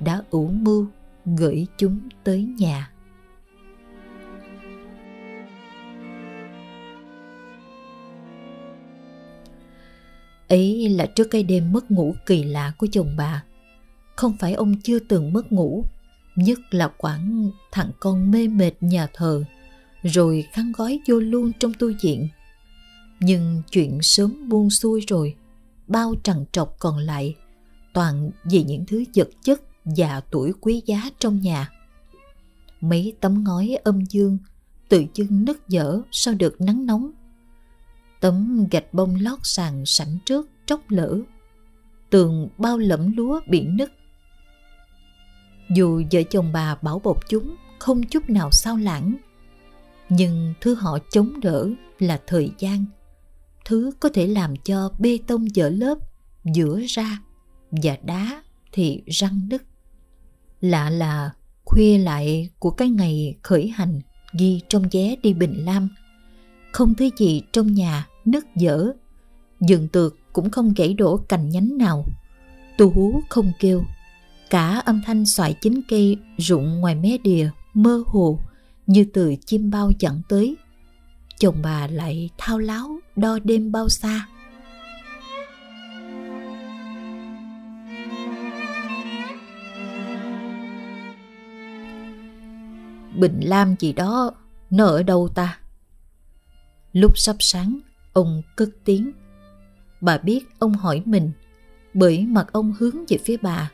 đã 0.00 0.22
ủ 0.30 0.48
mưu 0.48 0.86
gửi 1.24 1.66
chúng 1.76 2.00
tới 2.24 2.42
nhà. 2.58 2.90
Ấy 10.48 10.88
là 10.88 11.06
trước 11.06 11.24
cái 11.30 11.42
đêm 11.42 11.72
mất 11.72 11.90
ngủ 11.90 12.14
kỳ 12.26 12.44
lạ 12.44 12.72
của 12.78 12.86
chồng 12.92 13.14
bà. 13.16 13.44
Không 14.16 14.36
phải 14.38 14.54
ông 14.54 14.80
chưa 14.80 14.98
từng 14.98 15.32
mất 15.32 15.52
ngủ, 15.52 15.84
nhất 16.36 16.58
là 16.70 16.88
quãng 16.88 17.50
thằng 17.72 17.90
con 18.00 18.30
mê 18.30 18.48
mệt 18.48 18.72
nhà 18.80 19.08
thờ, 19.12 19.44
rồi 20.02 20.44
khăn 20.52 20.72
gói 20.76 21.00
vô 21.08 21.20
luôn 21.20 21.52
trong 21.58 21.72
tu 21.78 21.92
viện. 22.02 22.28
Nhưng 23.20 23.62
chuyện 23.70 23.98
sớm 24.02 24.48
buông 24.48 24.70
xuôi 24.70 25.04
rồi, 25.08 25.34
bao 25.86 26.14
trằn 26.22 26.44
trọc 26.52 26.76
còn 26.78 26.98
lại, 26.98 27.34
toàn 27.92 28.30
vì 28.44 28.62
những 28.62 28.84
thứ 28.86 29.04
vật 29.14 29.28
chất 29.42 29.60
và 29.84 30.20
tuổi 30.30 30.52
quý 30.60 30.82
giá 30.86 31.10
trong 31.18 31.40
nhà. 31.40 31.70
Mấy 32.80 33.14
tấm 33.20 33.44
ngói 33.44 33.76
âm 33.84 34.00
dương 34.00 34.38
tự 34.88 35.04
dưng 35.14 35.44
nứt 35.44 35.68
dở 35.68 36.00
sau 36.12 36.34
đợt 36.34 36.60
nắng 36.60 36.86
nóng 36.86 37.10
Tấm 38.24 38.66
gạch 38.70 38.94
bông 38.94 39.16
lót 39.20 39.38
sàn 39.42 39.86
sảnh 39.86 40.18
trước 40.26 40.48
tróc 40.66 40.80
lỡ. 40.90 41.18
Tường 42.10 42.48
bao 42.58 42.78
lẫm 42.78 43.16
lúa 43.16 43.40
bị 43.48 43.64
nứt. 43.64 43.92
Dù 45.74 46.02
vợ 46.12 46.22
chồng 46.30 46.52
bà 46.52 46.74
bảo 46.82 46.98
bọc 46.98 47.28
chúng 47.28 47.56
không 47.78 48.02
chút 48.02 48.30
nào 48.30 48.50
sao 48.50 48.76
lãng, 48.76 49.14
nhưng 50.08 50.54
thứ 50.60 50.74
họ 50.74 50.98
chống 51.10 51.40
đỡ 51.40 51.68
là 51.98 52.20
thời 52.26 52.50
gian. 52.58 52.84
Thứ 53.64 53.90
có 54.00 54.08
thể 54.08 54.26
làm 54.26 54.56
cho 54.56 54.90
bê 54.98 55.18
tông 55.26 55.46
vỡ 55.54 55.68
lớp, 55.68 55.98
giữa 56.44 56.80
ra 56.88 57.18
và 57.70 57.96
đá 58.04 58.42
thì 58.72 59.02
răng 59.06 59.40
nứt. 59.50 59.62
Lạ 60.60 60.90
là 60.90 61.30
khuya 61.64 61.98
lại 61.98 62.50
của 62.58 62.70
cái 62.70 62.88
ngày 62.88 63.36
khởi 63.42 63.68
hành 63.68 64.00
ghi 64.38 64.60
trong 64.68 64.88
vé 64.92 65.16
đi 65.22 65.34
Bình 65.34 65.64
Lam. 65.64 65.88
Không 66.72 66.94
thứ 66.94 67.08
gì 67.18 67.42
trong 67.52 67.74
nhà 67.74 68.06
nứt 68.24 68.44
dở. 68.56 68.92
Dừng 69.60 69.88
tược 69.88 70.16
cũng 70.32 70.50
không 70.50 70.72
gãy 70.76 70.94
đổ 70.94 71.16
cành 71.16 71.48
nhánh 71.50 71.78
nào. 71.78 72.04
Tu 72.78 72.90
hú 72.90 73.20
không 73.30 73.52
kêu. 73.60 73.84
Cả 74.50 74.82
âm 74.84 75.02
thanh 75.06 75.26
xoài 75.26 75.54
chính 75.60 75.80
cây 75.88 76.18
rụng 76.38 76.80
ngoài 76.80 76.94
mé 76.94 77.18
đìa 77.24 77.50
mơ 77.74 78.02
hồ 78.06 78.38
như 78.86 79.06
từ 79.12 79.34
chim 79.46 79.70
bao 79.70 79.92
chẳng 79.98 80.20
tới. 80.28 80.56
Chồng 81.38 81.56
bà 81.62 81.86
lại 81.86 82.30
thao 82.38 82.58
láo 82.58 82.98
đo 83.16 83.38
đêm 83.44 83.72
bao 83.72 83.88
xa. 83.88 84.26
Bình 93.16 93.40
Lam 93.40 93.74
gì 93.78 93.92
đó, 93.92 94.30
nó 94.70 94.84
ở 94.84 95.02
đâu 95.02 95.28
ta? 95.34 95.58
Lúc 96.92 97.18
sắp 97.18 97.36
sáng, 97.38 97.80
Ông 98.14 98.42
cất 98.56 98.68
tiếng. 98.84 99.12
Bà 100.00 100.18
biết 100.18 100.44
ông 100.58 100.72
hỏi 100.72 101.02
mình 101.04 101.30
bởi 101.94 102.26
mặt 102.26 102.46
ông 102.52 102.74
hướng 102.78 103.04
về 103.08 103.18
phía 103.24 103.36
bà. 103.42 103.70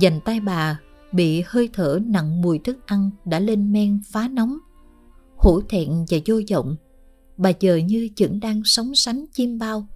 Dành 0.00 0.20
tay 0.20 0.40
bà 0.40 0.80
bị 1.12 1.42
hơi 1.46 1.70
thở 1.72 1.98
nặng 2.06 2.42
mùi 2.42 2.58
thức 2.58 2.78
ăn 2.86 3.10
đã 3.24 3.38
lên 3.38 3.72
men 3.72 4.00
phá 4.12 4.28
nóng. 4.28 4.58
Hổ 5.36 5.60
thẹn 5.68 6.04
và 6.08 6.18
vô 6.26 6.40
vọng, 6.50 6.76
bà 7.36 7.52
chờ 7.52 7.76
như 7.76 8.08
vẫn 8.18 8.40
đang 8.40 8.64
sống 8.64 8.94
sánh 8.94 9.24
chim 9.32 9.58
bao. 9.58 9.86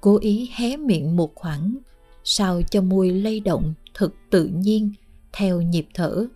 Cố 0.00 0.18
ý 0.18 0.50
hé 0.54 0.76
miệng 0.76 1.16
một 1.16 1.34
khoảng, 1.34 1.76
sao 2.24 2.62
cho 2.70 2.82
môi 2.82 3.10
lay 3.10 3.40
động 3.40 3.74
thật 3.94 4.10
tự 4.30 4.44
nhiên 4.46 4.92
theo 5.32 5.62
nhịp 5.62 5.86
thở. 5.94 6.26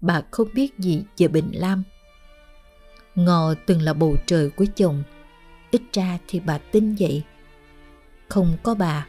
Bà 0.00 0.22
không 0.30 0.48
biết 0.54 0.78
gì 0.78 1.02
về 1.18 1.28
Bình 1.28 1.50
Lam. 1.52 1.82
Ngò 3.14 3.54
từng 3.66 3.82
là 3.82 3.92
bầu 3.94 4.16
trời 4.26 4.50
của 4.50 4.64
chồng, 4.76 5.02
ít 5.74 5.82
ra 5.92 6.18
thì 6.28 6.40
bà 6.40 6.58
tin 6.58 6.94
vậy 6.94 7.22
không 8.28 8.56
có 8.62 8.74
bà, 8.74 9.06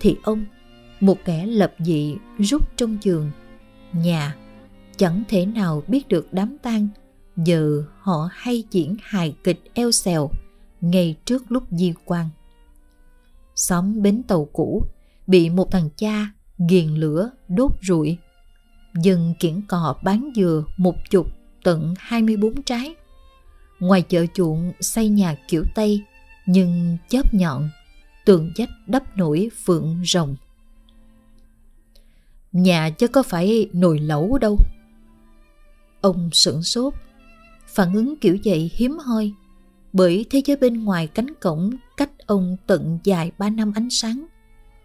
thì 0.00 0.16
ông, 0.22 0.44
một 1.00 1.18
kẻ 1.24 1.46
lập 1.46 1.74
dị 1.78 2.16
rút 2.38 2.76
trong 2.76 2.98
giường 3.02 3.30
nhà, 3.92 4.36
chẳng 4.96 5.22
thể 5.28 5.46
nào 5.46 5.82
biết 5.88 6.08
được 6.08 6.28
đám 6.32 6.56
tang 6.62 6.88
giờ 7.36 7.84
họ 8.00 8.28
hay 8.32 8.64
diễn 8.70 8.96
hài 9.02 9.36
kịch 9.44 9.60
eo 9.74 9.90
xèo, 9.90 10.30
ngay 10.80 11.16
trước 11.24 11.44
lúc 11.48 11.62
di 11.70 11.94
quan. 12.04 12.28
Xóm 13.54 14.02
bến 14.02 14.22
tàu 14.22 14.48
cũ, 14.52 14.82
bị 15.26 15.50
một 15.50 15.70
thằng 15.70 15.88
cha 15.96 16.30
ghiền 16.68 16.88
lửa, 16.88 17.30
đốt 17.48 17.72
rụi. 17.82 18.18
Dân 18.94 19.34
kiển 19.38 19.60
cò 19.68 19.96
bán 20.04 20.30
dừa 20.36 20.64
một 20.76 20.96
chục 21.10 21.26
tận 21.64 21.94
24 21.98 22.62
trái. 22.62 22.94
Ngoài 23.80 24.02
chợ 24.02 24.26
chuộng 24.34 24.72
xây 24.80 25.08
nhà 25.08 25.36
kiểu 25.48 25.64
Tây 25.74 26.02
nhưng 26.46 26.96
chớp 27.08 27.34
nhọn, 27.34 27.70
tường 28.24 28.52
dách 28.56 28.70
đắp 28.86 29.16
nổi 29.16 29.50
phượng 29.64 30.02
rồng. 30.04 30.36
Nhà 32.52 32.90
chứ 32.90 33.08
có 33.08 33.22
phải 33.22 33.68
nồi 33.72 33.98
lẩu 33.98 34.38
đâu. 34.38 34.58
Ông 36.00 36.30
sửng 36.32 36.62
sốt, 36.62 36.94
phản 37.66 37.94
ứng 37.94 38.16
kiểu 38.16 38.36
vậy 38.44 38.70
hiếm 38.74 38.98
hoi, 38.98 39.32
bởi 39.92 40.26
thế 40.30 40.42
giới 40.44 40.56
bên 40.56 40.84
ngoài 40.84 41.06
cánh 41.06 41.34
cổng 41.40 41.70
cách 41.96 42.10
ông 42.26 42.56
tận 42.66 42.98
dài 43.04 43.32
ba 43.38 43.50
năm 43.50 43.72
ánh 43.74 43.90
sáng. 43.90 44.26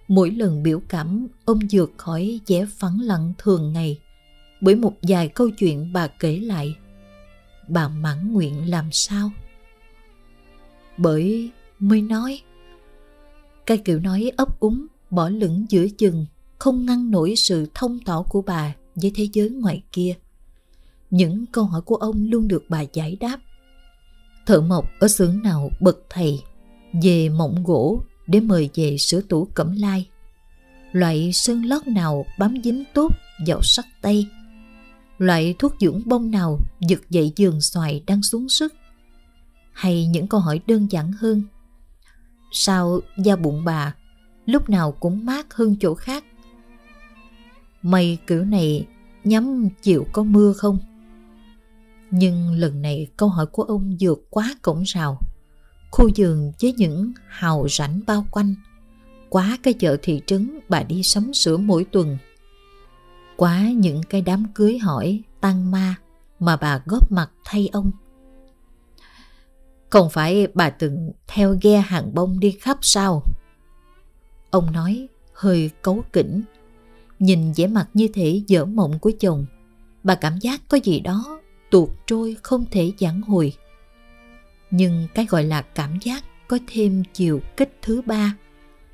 Mỗi 0.07 0.31
lần 0.31 0.63
biểu 0.63 0.81
cảm, 0.89 1.27
ông 1.45 1.59
vượt 1.71 1.91
khỏi 1.97 2.39
vẻ 2.47 2.65
phẳng 2.79 2.99
lặng 3.01 3.33
thường 3.37 3.73
ngày 3.73 3.99
bởi 4.61 4.75
một 4.75 4.93
vài 5.01 5.27
câu 5.27 5.49
chuyện 5.49 5.93
bà 5.93 6.07
kể 6.07 6.39
lại. 6.39 6.75
Bà 7.73 7.87
mãn 7.87 8.33
nguyện 8.33 8.69
làm 8.69 8.91
sao? 8.91 9.31
Bởi 10.97 11.51
mới 11.79 12.01
nói, 12.01 12.41
cái 13.65 13.77
kiểu 13.77 13.99
nói 13.99 14.31
ấp 14.37 14.59
úng, 14.59 14.85
bỏ 15.09 15.29
lửng 15.29 15.65
giữa 15.69 15.87
chừng, 15.97 16.25
không 16.57 16.85
ngăn 16.85 17.11
nổi 17.11 17.33
sự 17.37 17.67
thông 17.73 17.99
tỏ 17.99 18.23
của 18.29 18.41
bà 18.41 18.75
với 18.95 19.11
thế 19.15 19.27
giới 19.33 19.49
ngoài 19.49 19.83
kia. 19.91 20.13
Những 21.09 21.45
câu 21.45 21.63
hỏi 21.63 21.81
của 21.81 21.95
ông 21.95 22.29
luôn 22.29 22.47
được 22.47 22.63
bà 22.69 22.81
giải 22.93 23.17
đáp. 23.19 23.37
Thợ 24.45 24.61
mộc 24.61 24.85
ở 24.99 25.07
xưởng 25.07 25.41
nào 25.43 25.69
bậc 25.79 25.99
thầy, 26.09 26.39
về 27.03 27.29
mộng 27.29 27.63
gỗ 27.63 28.01
để 28.27 28.39
mời 28.39 28.69
về 28.75 28.97
sửa 28.97 29.21
tủ 29.21 29.47
cẩm 29.53 29.75
lai. 29.79 30.07
Loại 30.91 31.31
sơn 31.33 31.65
lót 31.65 31.87
nào 31.87 32.25
bám 32.39 32.55
dính 32.63 32.83
tốt 32.93 33.11
vào 33.47 33.61
sắt 33.63 33.85
tay 34.01 34.27
loại 35.21 35.55
thuốc 35.59 35.73
dưỡng 35.79 36.01
bông 36.05 36.31
nào 36.31 36.59
giật 36.79 37.09
dậy 37.09 37.33
giường 37.35 37.61
xoài 37.61 38.03
đang 38.07 38.23
xuống 38.23 38.49
sức? 38.49 38.73
Hay 39.73 40.07
những 40.07 40.27
câu 40.27 40.39
hỏi 40.39 40.61
đơn 40.67 40.87
giản 40.91 41.11
hơn, 41.11 41.43
sao 42.51 42.99
da 43.17 43.35
bụng 43.35 43.63
bà 43.65 43.95
lúc 44.45 44.69
nào 44.69 44.91
cũng 44.91 45.25
mát 45.25 45.53
hơn 45.53 45.75
chỗ 45.79 45.93
khác? 45.93 46.23
Mây 47.81 48.17
kiểu 48.27 48.45
này 48.45 48.87
nhắm 49.23 49.69
chịu 49.81 50.05
có 50.13 50.23
mưa 50.23 50.53
không? 50.53 50.77
Nhưng 52.11 52.51
lần 52.51 52.81
này 52.81 53.07
câu 53.17 53.29
hỏi 53.29 53.45
của 53.45 53.63
ông 53.63 53.97
vượt 53.99 54.19
quá 54.29 54.55
cổng 54.61 54.83
rào. 54.85 55.17
Khu 55.91 56.09
vườn 56.17 56.51
với 56.61 56.73
những 56.73 57.11
hào 57.27 57.67
rảnh 57.69 57.99
bao 58.07 58.25
quanh, 58.31 58.55
quá 59.29 59.57
cái 59.63 59.73
chợ 59.73 59.97
thị 60.01 60.21
trấn 60.25 60.59
bà 60.69 60.83
đi 60.83 61.03
sắm 61.03 61.33
sửa 61.33 61.57
mỗi 61.57 61.85
tuần 61.91 62.17
quá 63.41 63.69
những 63.75 64.03
cái 64.03 64.21
đám 64.21 64.45
cưới 64.55 64.77
hỏi 64.77 65.21
tăng 65.39 65.71
ma 65.71 65.95
mà 66.39 66.55
bà 66.55 66.81
góp 66.85 67.11
mặt 67.11 67.31
thay 67.45 67.69
ông 67.73 67.91
không 69.89 70.09
phải 70.09 70.47
bà 70.53 70.69
từng 70.69 71.11
theo 71.27 71.55
ghe 71.61 71.77
hàng 71.77 72.13
bông 72.13 72.39
đi 72.39 72.51
khắp 72.51 72.77
sao? 72.81 73.23
Ông 74.49 74.71
nói 74.71 75.07
hơi 75.33 75.69
cấu 75.81 76.03
kỉnh. 76.13 76.41
Nhìn 77.19 77.53
vẻ 77.53 77.67
mặt 77.67 77.87
như 77.93 78.07
thể 78.13 78.41
dở 78.47 78.65
mộng 78.65 78.99
của 78.99 79.11
chồng, 79.19 79.45
bà 80.03 80.15
cảm 80.15 80.37
giác 80.37 80.61
có 80.67 80.77
gì 80.83 80.99
đó 80.99 81.39
tuột 81.71 81.89
trôi 82.05 82.37
không 82.43 82.65
thể 82.71 82.91
giảng 82.99 83.21
hồi. 83.21 83.53
Nhưng 84.71 85.07
cái 85.13 85.25
gọi 85.25 85.43
là 85.43 85.61
cảm 85.61 85.99
giác 86.01 86.23
có 86.47 86.59
thêm 86.67 87.03
chiều 87.13 87.41
kích 87.57 87.77
thứ 87.81 88.01
ba, 88.05 88.35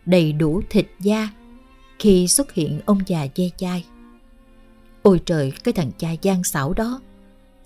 đầy 0.05 0.33
đủ 0.33 0.61
thịt 0.69 0.87
da 0.99 1.29
khi 1.99 2.27
xuất 2.27 2.53
hiện 2.53 2.79
ông 2.85 2.99
già 3.07 3.27
dê 3.35 3.49
chai. 3.57 3.85
Ôi 5.07 5.19
trời, 5.25 5.53
cái 5.63 5.73
thằng 5.73 5.91
cha 5.97 6.11
gian 6.21 6.43
xảo 6.43 6.73
đó, 6.73 7.01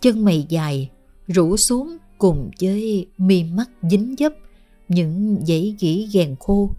chân 0.01 0.25
mày 0.25 0.45
dài, 0.49 0.89
rủ 1.27 1.57
xuống 1.57 1.97
cùng 2.17 2.51
với 2.61 3.07
mi 3.17 3.43
mắt 3.43 3.69
dính 3.81 4.15
dấp 4.19 4.33
những 4.87 5.39
dãy 5.47 5.75
gỉ 5.79 6.09
ghèn 6.13 6.35
khô 6.39 6.69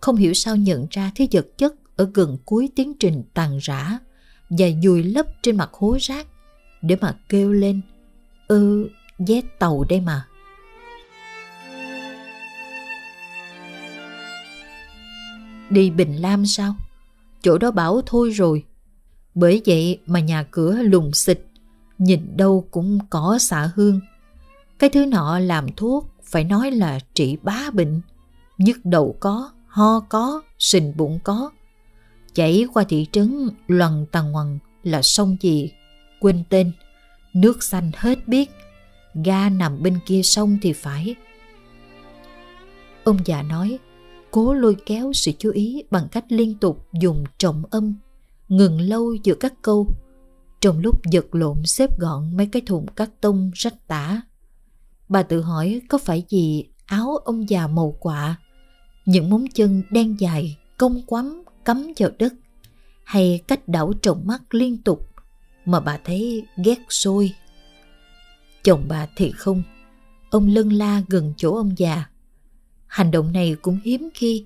không 0.00 0.16
hiểu 0.16 0.34
sao 0.34 0.56
nhận 0.56 0.86
ra 0.90 1.10
thứ 1.16 1.24
vật 1.32 1.46
chất 1.58 1.74
ở 1.96 2.10
gần 2.14 2.38
cuối 2.44 2.68
tiến 2.76 2.94
trình 3.00 3.22
tàn 3.34 3.58
rã 3.58 3.98
và 4.50 4.66
dùi 4.82 5.02
lấp 5.02 5.26
trên 5.42 5.56
mặt 5.56 5.70
hố 5.72 5.96
rác 6.00 6.26
để 6.82 6.96
mà 7.00 7.16
kêu 7.28 7.52
lên 7.52 7.80
ừ, 8.48 8.88
vé 9.18 9.40
tàu 9.58 9.84
đây 9.88 10.00
mà 10.00 10.26
đi 15.70 15.90
Bình 15.90 16.16
Lam 16.16 16.46
sao? 16.46 16.76
Chỗ 17.42 17.58
đó 17.58 17.70
bảo 17.70 18.02
thôi 18.06 18.30
rồi. 18.30 18.64
Bởi 19.36 19.62
vậy 19.66 19.98
mà 20.06 20.20
nhà 20.20 20.42
cửa 20.42 20.72
lùng 20.72 21.12
xịt, 21.14 21.40
nhìn 21.98 22.36
đâu 22.36 22.68
cũng 22.70 22.98
có 23.10 23.38
xạ 23.40 23.70
hương. 23.74 24.00
Cái 24.78 24.90
thứ 24.90 25.06
nọ 25.06 25.38
làm 25.38 25.66
thuốc 25.76 26.14
phải 26.22 26.44
nói 26.44 26.70
là 26.70 26.98
trị 27.14 27.36
bá 27.42 27.70
bệnh. 27.72 28.00
Nhức 28.58 28.78
đầu 28.84 29.16
có, 29.20 29.50
ho 29.66 30.00
có, 30.00 30.42
sình 30.58 30.92
bụng 30.96 31.18
có. 31.24 31.50
Chảy 32.34 32.66
qua 32.74 32.84
thị 32.88 33.06
trấn 33.12 33.50
loằng 33.68 34.06
tàng 34.12 34.32
ngoằng 34.32 34.58
là 34.82 35.02
sông 35.02 35.36
gì, 35.40 35.70
quên 36.20 36.44
tên. 36.48 36.72
Nước 37.32 37.62
xanh 37.62 37.90
hết 37.96 38.28
biết, 38.28 38.50
ga 39.24 39.48
nằm 39.48 39.82
bên 39.82 39.98
kia 40.06 40.22
sông 40.22 40.58
thì 40.62 40.72
phải. 40.72 41.14
Ông 43.04 43.18
già 43.24 43.42
nói, 43.42 43.78
cố 44.30 44.54
lôi 44.54 44.76
kéo 44.86 45.12
sự 45.12 45.32
chú 45.38 45.50
ý 45.50 45.82
bằng 45.90 46.08
cách 46.12 46.24
liên 46.28 46.54
tục 46.54 46.86
dùng 47.00 47.24
trọng 47.38 47.62
âm, 47.70 47.94
ngừng 48.48 48.80
lâu 48.80 49.14
giữa 49.22 49.34
các 49.34 49.54
câu. 49.62 49.86
Trong 50.60 50.78
lúc 50.78 51.00
giật 51.10 51.34
lộn 51.34 51.62
xếp 51.64 51.98
gọn 51.98 52.36
mấy 52.36 52.46
cái 52.46 52.62
thùng 52.66 52.86
cắt 52.86 53.10
tông 53.20 53.50
rách 53.54 53.88
tả 53.88 54.22
Bà 55.08 55.22
tự 55.22 55.42
hỏi 55.42 55.80
có 55.88 55.98
phải 55.98 56.24
vì 56.30 56.68
áo 56.86 57.16
ông 57.16 57.48
già 57.48 57.66
màu 57.66 57.96
quạ, 58.00 58.36
những 59.06 59.30
móng 59.30 59.44
chân 59.54 59.82
đen 59.90 60.20
dài, 60.20 60.58
cong 60.78 61.02
quắm 61.06 61.42
cắm 61.64 61.92
vào 61.98 62.10
đất, 62.18 62.34
hay 63.04 63.40
cách 63.48 63.68
đảo 63.68 63.92
trồng 64.02 64.22
mắt 64.24 64.54
liên 64.54 64.82
tục 64.82 65.08
mà 65.64 65.80
bà 65.80 65.98
thấy 66.04 66.44
ghét 66.64 66.78
sôi. 66.88 67.32
Chồng 68.64 68.84
bà 68.88 69.06
thì 69.16 69.30
không, 69.30 69.62
ông 70.30 70.48
lân 70.48 70.68
la 70.68 71.02
gần 71.08 71.34
chỗ 71.36 71.56
ông 71.56 71.78
già. 71.78 72.04
Hành 72.86 73.10
động 73.10 73.32
này 73.32 73.56
cũng 73.62 73.78
hiếm 73.84 74.08
khi, 74.14 74.44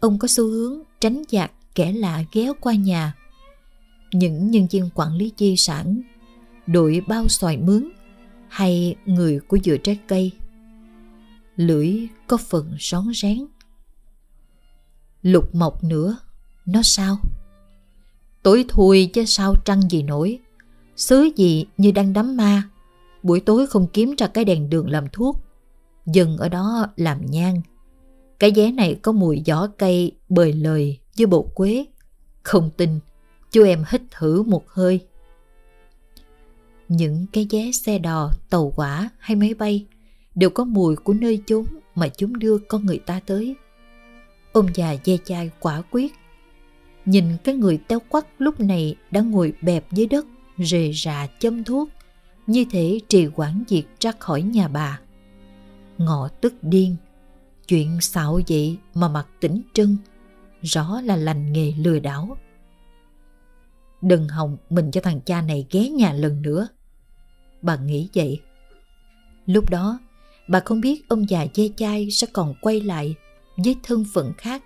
ông 0.00 0.18
có 0.18 0.28
xu 0.28 0.44
hướng 0.44 0.82
tránh 1.00 1.22
giặc 1.28 1.52
kẻ 1.74 1.92
lạ 1.92 2.24
ghé 2.32 2.52
qua 2.60 2.74
nhà. 2.74 3.14
Những 4.12 4.50
nhân 4.50 4.66
viên 4.70 4.90
quản 4.94 5.14
lý 5.14 5.32
di 5.38 5.56
sản, 5.56 6.02
đội 6.66 7.02
bao 7.08 7.28
xoài 7.28 7.56
mướn 7.56 7.88
hay 8.48 8.96
người 9.06 9.40
của 9.40 9.58
dừa 9.64 9.76
trái 9.76 9.98
cây. 10.08 10.32
Lưỡi 11.56 12.06
có 12.26 12.36
phần 12.36 12.76
rón 12.80 13.04
rén. 13.14 13.46
Lục 15.22 15.54
mộc 15.54 15.84
nữa, 15.84 16.18
nó 16.66 16.80
sao? 16.84 17.16
Tối 18.42 18.64
thui 18.68 19.06
chứ 19.06 19.24
sao 19.24 19.54
trăng 19.64 19.80
gì 19.90 20.02
nổi. 20.02 20.38
Xứ 20.96 21.28
gì 21.36 21.66
như 21.76 21.90
đang 21.90 22.12
đắm 22.12 22.36
ma. 22.36 22.62
Buổi 23.22 23.40
tối 23.40 23.66
không 23.66 23.86
kiếm 23.86 24.14
ra 24.18 24.26
cái 24.26 24.44
đèn 24.44 24.70
đường 24.70 24.90
làm 24.90 25.04
thuốc. 25.12 25.36
Dừng 26.06 26.36
ở 26.36 26.48
đó 26.48 26.86
làm 26.96 27.26
nhang. 27.26 27.60
Cái 28.38 28.52
vé 28.56 28.72
này 28.72 28.98
có 29.02 29.12
mùi 29.12 29.42
giỏ 29.46 29.68
cây 29.78 30.12
bời 30.28 30.52
lời 30.52 30.98
với 31.18 31.26
bột 31.26 31.46
quế. 31.54 31.86
Không 32.42 32.70
tin, 32.76 33.00
chú 33.50 33.64
em 33.64 33.84
hít 33.90 34.02
thử 34.10 34.42
một 34.42 34.68
hơi 34.68 35.00
những 36.88 37.26
cái 37.32 37.46
vé 37.50 37.70
xe 37.72 37.98
đò, 37.98 38.32
tàu 38.50 38.72
hỏa 38.76 39.10
hay 39.18 39.36
máy 39.36 39.54
bay 39.54 39.86
đều 40.34 40.50
có 40.50 40.64
mùi 40.64 40.96
của 40.96 41.14
nơi 41.14 41.42
chốn 41.46 41.64
mà 41.94 42.08
chúng 42.08 42.38
đưa 42.38 42.58
con 42.58 42.86
người 42.86 42.98
ta 42.98 43.20
tới. 43.26 43.56
Ông 44.52 44.68
già 44.74 44.96
dê 45.04 45.18
chai 45.24 45.50
quả 45.60 45.82
quyết. 45.90 46.12
Nhìn 47.04 47.24
cái 47.44 47.54
người 47.54 47.78
teo 47.88 48.00
quắc 48.00 48.26
lúc 48.38 48.60
này 48.60 48.96
đã 49.10 49.20
ngồi 49.20 49.52
bẹp 49.62 49.92
dưới 49.92 50.06
đất, 50.06 50.26
rề 50.58 50.92
rà 50.92 51.26
châm 51.38 51.64
thuốc, 51.64 51.88
như 52.46 52.64
thể 52.70 53.00
trì 53.08 53.26
quản 53.34 53.64
diệt 53.68 53.84
ra 54.00 54.12
khỏi 54.18 54.42
nhà 54.42 54.68
bà. 54.68 55.00
Ngọ 55.98 56.28
tức 56.40 56.54
điên, 56.62 56.96
chuyện 57.66 58.00
xạo 58.00 58.40
vậy 58.48 58.78
mà 58.94 59.08
mặt 59.08 59.26
tỉnh 59.40 59.62
trưng, 59.72 59.96
rõ 60.62 61.00
là 61.00 61.16
lành 61.16 61.52
nghề 61.52 61.72
lừa 61.78 61.98
đảo. 61.98 62.36
Đừng 64.02 64.28
hòng 64.28 64.56
mình 64.70 64.90
cho 64.90 65.00
thằng 65.00 65.20
cha 65.20 65.40
này 65.42 65.66
ghé 65.70 65.88
nhà 65.88 66.12
lần 66.12 66.42
nữa. 66.42 66.68
Bà 67.62 67.76
nghĩ 67.76 68.08
vậy. 68.14 68.40
Lúc 69.46 69.70
đó, 69.70 69.98
bà 70.48 70.60
không 70.60 70.80
biết 70.80 71.08
ông 71.08 71.30
già 71.30 71.46
dê 71.54 71.70
chai 71.76 72.10
sẽ 72.10 72.26
còn 72.32 72.54
quay 72.60 72.80
lại 72.80 73.14
với 73.56 73.76
thân 73.82 74.04
phận 74.14 74.32
khác, 74.38 74.62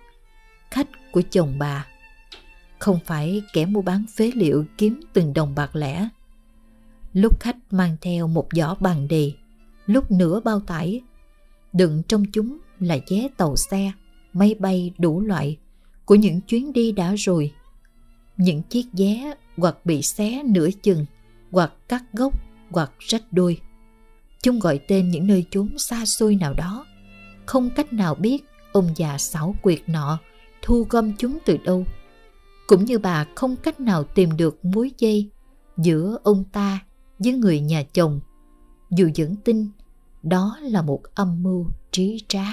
khách 0.71 0.87
của 1.11 1.21
chồng 1.31 1.55
bà. 1.59 1.87
Không 2.79 2.99
phải 3.05 3.41
kẻ 3.53 3.65
mua 3.65 3.81
bán 3.81 4.05
phế 4.15 4.31
liệu 4.35 4.65
kiếm 4.77 5.01
từng 5.13 5.33
đồng 5.33 5.55
bạc 5.55 5.75
lẻ. 5.75 6.09
lúc 7.13 7.39
khách 7.39 7.57
mang 7.71 7.97
theo 8.01 8.27
một 8.27 8.47
giỏ 8.51 8.75
bằng 8.79 9.07
đề, 9.07 9.31
lúc 9.85 10.11
nửa 10.11 10.39
bao 10.39 10.59
tải. 10.59 11.01
Đựng 11.73 12.03
trong 12.07 12.25
chúng 12.33 12.57
là 12.79 12.97
vé 13.09 13.27
tàu 13.37 13.55
xe, 13.55 13.91
máy 14.33 14.55
bay 14.59 14.93
đủ 14.97 15.21
loại 15.21 15.57
của 16.05 16.15
những 16.15 16.41
chuyến 16.41 16.73
đi 16.73 16.91
đã 16.91 17.15
rồi. 17.17 17.51
Những 18.37 18.61
chiếc 18.63 18.85
vé 18.93 19.33
hoặc 19.57 19.85
bị 19.85 20.01
xé 20.01 20.43
nửa 20.43 20.69
chừng, 20.81 21.05
hoặc 21.51 21.73
cắt 21.87 22.03
gốc, 22.13 22.33
hoặc 22.71 22.91
rách 22.99 23.23
đuôi 23.31 23.59
Chúng 24.43 24.59
gọi 24.59 24.79
tên 24.87 25.09
những 25.09 25.27
nơi 25.27 25.45
chốn 25.51 25.69
xa 25.77 26.05
xôi 26.05 26.35
nào 26.35 26.53
đó. 26.53 26.85
Không 27.45 27.69
cách 27.69 27.93
nào 27.93 28.15
biết 28.15 28.43
ông 28.71 28.89
già 28.95 29.17
xảo 29.17 29.55
quyệt 29.61 29.79
nọ 29.87 30.19
thu 30.61 30.85
gom 30.89 31.13
chúng 31.17 31.37
từ 31.45 31.57
đâu. 31.57 31.85
Cũng 32.67 32.85
như 32.85 32.99
bà 32.99 33.25
không 33.35 33.55
cách 33.55 33.79
nào 33.79 34.03
tìm 34.03 34.37
được 34.37 34.65
mối 34.65 34.91
dây 34.97 35.29
giữa 35.77 36.17
ông 36.23 36.43
ta 36.51 36.79
với 37.19 37.33
người 37.33 37.59
nhà 37.59 37.83
chồng. 37.93 38.19
Dù 38.91 39.09
vẫn 39.17 39.35
tin 39.35 39.69
đó 40.23 40.57
là 40.61 40.81
một 40.81 41.01
âm 41.15 41.43
mưu 41.43 41.65
trí 41.91 42.23
trá. 42.27 42.45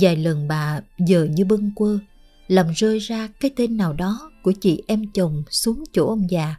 Vài 0.00 0.16
lần 0.16 0.48
bà 0.48 0.80
giờ 0.98 1.28
như 1.30 1.44
bâng 1.44 1.70
quơ, 1.74 1.98
làm 2.48 2.66
rơi 2.76 2.98
ra 2.98 3.28
cái 3.40 3.50
tên 3.56 3.76
nào 3.76 3.92
đó 3.92 4.30
của 4.42 4.52
chị 4.52 4.82
em 4.86 5.04
chồng 5.14 5.42
xuống 5.50 5.84
chỗ 5.92 6.08
ông 6.08 6.30
già. 6.30 6.54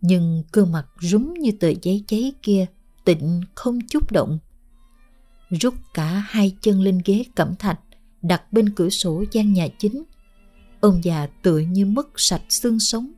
Nhưng 0.00 0.44
gương 0.52 0.72
mặt 0.72 0.86
rúng 1.00 1.34
như 1.34 1.52
tờ 1.60 1.72
giấy 1.82 2.04
cháy 2.06 2.32
kia, 2.42 2.66
tịnh 3.04 3.40
không 3.54 3.78
chút 3.80 4.12
động. 4.12 4.38
Rút 5.50 5.74
cả 5.94 6.24
hai 6.28 6.56
chân 6.60 6.80
lên 6.80 7.00
ghế 7.04 7.24
cẩm 7.34 7.54
thạch, 7.58 7.80
đặt 8.22 8.52
bên 8.52 8.70
cửa 8.70 8.88
sổ 8.88 9.24
gian 9.32 9.52
nhà 9.52 9.68
chính. 9.78 10.02
Ông 10.80 11.04
già 11.04 11.26
tựa 11.42 11.58
như 11.58 11.86
mất 11.86 12.08
sạch 12.16 12.42
xương 12.48 12.80
sống, 12.80 13.12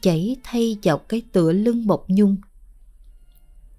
chảy 0.00 0.36
thay 0.42 0.76
vào 0.82 0.98
cái 0.98 1.22
tựa 1.32 1.52
lưng 1.52 1.86
bọc 1.86 2.04
nhung. 2.08 2.36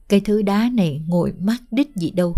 Cái 0.07 0.19
thứ 0.19 0.41
đá 0.41 0.69
này 0.73 1.01
ngồi 1.07 1.33
mát 1.39 1.61
đích 1.71 1.95
gì 1.95 2.11
đâu. 2.11 2.33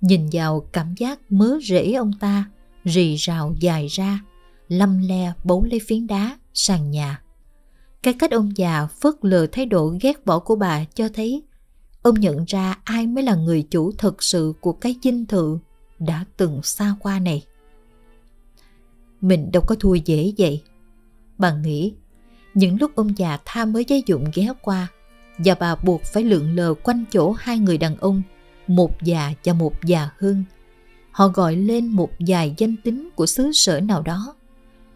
Nhìn 0.00 0.28
vào 0.32 0.60
cảm 0.72 0.94
giác 0.96 1.20
mớ 1.32 1.58
rễ 1.62 1.92
ông 1.92 2.12
ta, 2.20 2.44
rì 2.84 3.16
rào 3.16 3.54
dài 3.60 3.86
ra, 3.86 4.20
lâm 4.68 4.98
le 4.98 5.32
bấu 5.44 5.64
lấy 5.64 5.80
phiến 5.86 6.06
đá, 6.06 6.38
sàn 6.54 6.90
nhà. 6.90 7.22
Cái 8.02 8.14
cách 8.14 8.30
ông 8.30 8.56
già 8.56 8.86
phớt 8.86 9.14
lờ 9.22 9.46
thái 9.52 9.66
độ 9.66 9.94
ghét 10.00 10.26
bỏ 10.26 10.38
của 10.38 10.56
bà 10.56 10.84
cho 10.84 11.08
thấy 11.08 11.42
ông 12.02 12.20
nhận 12.20 12.44
ra 12.44 12.78
ai 12.84 13.06
mới 13.06 13.24
là 13.24 13.34
người 13.34 13.62
chủ 13.62 13.92
thực 13.92 14.22
sự 14.22 14.52
của 14.60 14.72
cái 14.72 14.96
dinh 15.02 15.26
thự 15.26 15.58
đã 15.98 16.24
từng 16.36 16.62
xa 16.62 16.94
qua 17.00 17.18
này. 17.18 17.44
Mình 19.20 19.52
đâu 19.52 19.62
có 19.66 19.74
thua 19.74 19.94
dễ 19.94 20.32
vậy. 20.38 20.62
Bà 21.38 21.54
nghĩ, 21.54 21.94
những 22.54 22.76
lúc 22.80 22.90
ông 22.94 23.18
già 23.18 23.38
tha 23.44 23.64
mới 23.64 23.84
giấy 23.88 24.02
dụng 24.06 24.24
ghé 24.34 24.48
qua 24.62 24.88
và 25.38 25.54
bà 25.54 25.74
buộc 25.74 26.02
phải 26.02 26.22
lượn 26.22 26.56
lờ 26.56 26.74
quanh 26.82 27.04
chỗ 27.12 27.32
hai 27.32 27.58
người 27.58 27.78
đàn 27.78 27.96
ông, 27.96 28.22
một 28.70 29.02
già 29.02 29.32
và 29.44 29.52
một 29.52 29.84
già 29.84 30.08
hơn. 30.18 30.44
Họ 31.10 31.28
gọi 31.28 31.56
lên 31.56 31.86
một 31.86 32.10
vài 32.18 32.54
danh 32.56 32.76
tính 32.76 33.08
của 33.14 33.26
xứ 33.26 33.50
sở 33.54 33.80
nào 33.80 34.02
đó, 34.02 34.34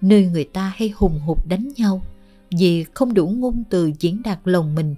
nơi 0.00 0.26
người 0.26 0.44
ta 0.44 0.72
hay 0.76 0.92
hùng 0.96 1.20
hục 1.20 1.48
đánh 1.48 1.68
nhau 1.76 2.02
vì 2.50 2.84
không 2.94 3.14
đủ 3.14 3.26
ngôn 3.26 3.64
từ 3.70 3.92
diễn 3.98 4.22
đạt 4.22 4.38
lòng 4.44 4.74
mình, 4.74 4.94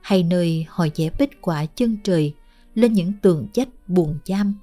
hay 0.00 0.22
nơi 0.22 0.66
họ 0.68 0.86
vẽ 0.96 1.10
bích 1.18 1.42
quả 1.42 1.66
chân 1.66 1.96
trời 2.04 2.34
lên 2.74 2.92
những 2.92 3.12
tường 3.22 3.46
chách 3.52 3.68
buồn 3.86 4.18
giam. 4.24 4.54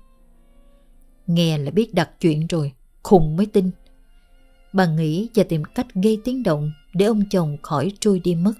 Nghe 1.27 1.57
là 1.57 1.71
biết 1.71 1.93
đặt 1.93 2.09
chuyện 2.19 2.47
rồi, 2.47 2.71
khùng 3.03 3.37
mới 3.37 3.45
tin. 3.45 3.71
Bà 4.73 4.85
nghĩ 4.85 5.29
và 5.35 5.43
tìm 5.43 5.63
cách 5.63 5.87
gây 5.93 6.21
tiếng 6.23 6.43
động 6.43 6.71
để 6.93 7.05
ông 7.05 7.23
chồng 7.29 7.57
khỏi 7.61 7.91
trôi 7.99 8.19
đi 8.19 8.35
mất. 8.35 8.53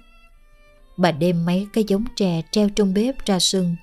Bà 0.96 1.12
đem 1.12 1.46
mấy 1.46 1.66
cái 1.72 1.84
giống 1.88 2.04
tre 2.16 2.42
treo 2.50 2.68
trong 2.68 2.94
bếp 2.94 3.24
ra 3.24 3.38
sân, 3.38 3.76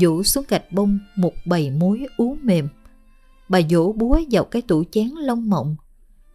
Vũ 0.00 0.22
xuống 0.22 0.44
gạch 0.48 0.72
bông 0.72 0.98
một 1.16 1.32
bầy 1.46 1.70
muối 1.70 2.06
ú 2.16 2.36
mềm. 2.42 2.68
Bà 3.48 3.60
vỗ 3.70 3.92
búa 3.92 4.20
vào 4.30 4.44
cái 4.44 4.62
tủ 4.62 4.84
chén 4.90 5.08
lông 5.08 5.50
mộng. 5.50 5.76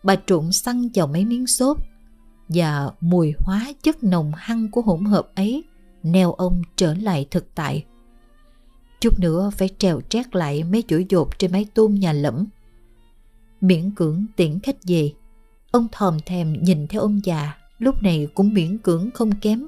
Bà 0.04 0.16
trộn 0.26 0.52
xăng 0.52 0.90
vào 0.94 1.08
mấy 1.08 1.26
miếng 1.26 1.48
xốp 1.48 1.78
và 2.50 2.92
mùi 3.02 3.34
hóa 3.38 3.74
chất 3.84 4.04
nồng 4.04 4.32
hăng 4.36 4.72
của 4.72 4.82
hỗn 4.82 5.06
hợp 5.06 5.32
ấy 5.36 5.64
neo 6.04 6.34
ông 6.34 6.62
trở 6.76 6.94
lại 6.94 7.28
thực 7.32 7.56
tại. 7.56 7.86
Chút 9.02 9.20
nữa 9.20 9.52
phải 9.58 9.70
trèo 9.78 10.02
trét 10.02 10.36
lại 10.36 10.64
mấy 10.64 10.84
chuỗi 10.88 11.06
dột 11.10 11.40
trên 11.40 11.52
mái 11.52 11.66
tôn 11.74 11.94
nhà 11.94 12.14
lẫm. 12.14 12.46
Miễn 13.62 13.92
cưỡng 13.92 14.26
tiễn 14.36 14.60
khách 14.60 14.78
về, 14.84 15.14
ông 15.72 15.88
thòm 15.92 16.18
thèm 16.26 16.54
nhìn 16.64 16.88
theo 16.88 17.02
ông 17.02 17.20
già, 17.24 17.58
lúc 17.80 18.04
này 18.04 18.28
cũng 18.34 18.54
miễn 18.54 18.78
cưỡng 18.78 19.10
không 19.14 19.32
kém. 19.42 19.68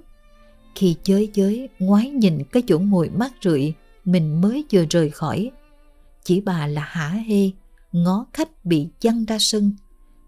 Khi 0.76 0.96
chới 1.04 1.30
chới 1.34 1.70
ngoái 1.80 2.10
nhìn 2.10 2.44
cái 2.52 2.64
chỗ 2.68 2.80
ngồi 2.80 3.10
mát 3.10 3.34
rượi 3.42 3.74
mình 4.06 4.42
mới 4.42 4.66
vừa 4.72 4.86
rời 4.90 5.10
khỏi. 5.10 5.52
Chỉ 6.24 6.42
bà 6.42 6.68
là 6.68 6.82
hả 6.82 7.10
hê, 7.10 7.50
ngó 7.92 8.26
khách 8.34 8.66
bị 8.66 8.88
chăn 9.00 9.26
ra 9.26 9.38
sân, 9.40 9.76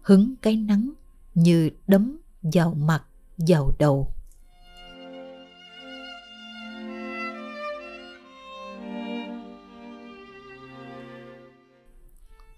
hứng 0.02 0.34
cái 0.42 0.56
nắng 0.56 0.92
như 1.34 1.70
đấm 1.86 2.18
vào 2.42 2.74
mặt, 2.74 3.02
vào 3.36 3.72
đầu. 3.78 4.12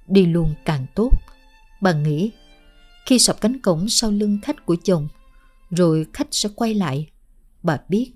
Đi 0.06 0.26
luôn 0.26 0.54
càng 0.64 0.86
tốt, 0.94 1.10
bà 1.80 1.92
nghĩ. 1.92 2.32
Khi 3.06 3.18
sập 3.18 3.40
cánh 3.40 3.60
cổng 3.60 3.88
sau 3.88 4.10
lưng 4.10 4.38
khách 4.42 4.66
của 4.66 4.76
chồng, 4.84 5.08
rồi 5.70 6.06
khách 6.12 6.28
sẽ 6.30 6.48
quay 6.54 6.74
lại. 6.74 7.08
Bà 7.62 7.78
biết, 7.88 8.12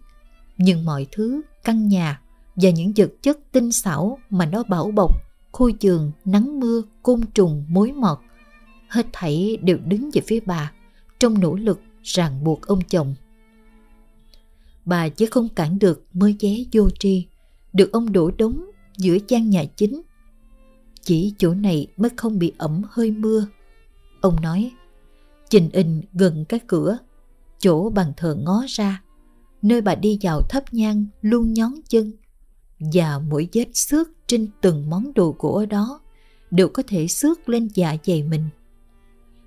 nhưng 0.59 0.85
mọi 0.85 1.07
thứ, 1.13 1.43
căn 1.65 1.89
nhà 1.89 2.21
và 2.57 2.71
những 2.71 2.93
vật 2.97 3.11
chất 3.23 3.39
tinh 3.53 3.73
xảo 3.73 4.19
mà 4.31 4.47
nó 4.47 4.63
bảo 4.63 4.91
bọc, 4.91 5.15
khôi 5.53 5.75
giường, 5.81 6.13
nắng 6.25 6.61
mưa, 6.61 6.83
côn 7.03 7.21
trùng, 7.35 7.65
mối 7.69 7.93
mọt, 7.93 8.19
hết 8.89 9.07
thảy 9.13 9.59
đều 9.63 9.79
đứng 9.85 10.11
về 10.13 10.23
phía 10.27 10.41
bà 10.41 10.73
trong 11.19 11.41
nỗ 11.41 11.55
lực 11.55 11.81
ràng 12.03 12.45
buộc 12.45 12.67
ông 12.67 12.81
chồng. 12.89 13.15
Bà 14.85 15.09
chứ 15.09 15.27
không 15.31 15.49
cản 15.49 15.79
được 15.79 16.05
mới 16.13 16.37
vé 16.41 16.57
vô 16.73 16.91
tri, 16.99 17.27
được 17.73 17.93
ông 17.93 18.13
đổ 18.13 18.31
đống 18.39 18.65
giữa 18.99 19.17
gian 19.29 19.51
nhà 19.51 19.65
chính. 19.77 20.03
Chỉ 21.03 21.35
chỗ 21.39 21.55
này 21.55 21.87
mới 21.97 22.11
không 22.17 22.39
bị 22.39 22.53
ẩm 22.59 22.83
hơi 22.91 23.11
mưa. 23.11 23.47
Ông 24.21 24.37
nói, 24.43 24.73
trình 25.51 25.71
in 25.73 26.03
gần 26.13 26.45
cái 26.45 26.61
cửa, 26.67 26.99
chỗ 27.59 27.91
bàn 27.91 28.13
thờ 28.17 28.37
ngó 28.43 28.65
ra, 28.69 29.03
nơi 29.63 29.81
bà 29.81 29.95
đi 29.95 30.19
vào 30.23 30.43
thấp 30.43 30.65
nhang 30.75 31.07
luôn 31.23 31.53
nhón 31.53 31.73
chân. 31.89 32.13
Và 32.93 33.19
mỗi 33.19 33.49
vết 33.53 33.69
xước 33.75 34.09
trên 34.27 34.49
từng 34.61 34.91
món 34.91 35.15
đồ 35.15 35.37
gỗ 35.39 35.53
ở 35.53 35.67
đó 35.67 36.01
đều 36.51 36.69
có 36.69 36.83
thể 36.87 37.09
xước 37.09 37.49
lên 37.49 37.69
dạ 37.75 37.97
dày 38.05 38.23
mình. 38.23 38.49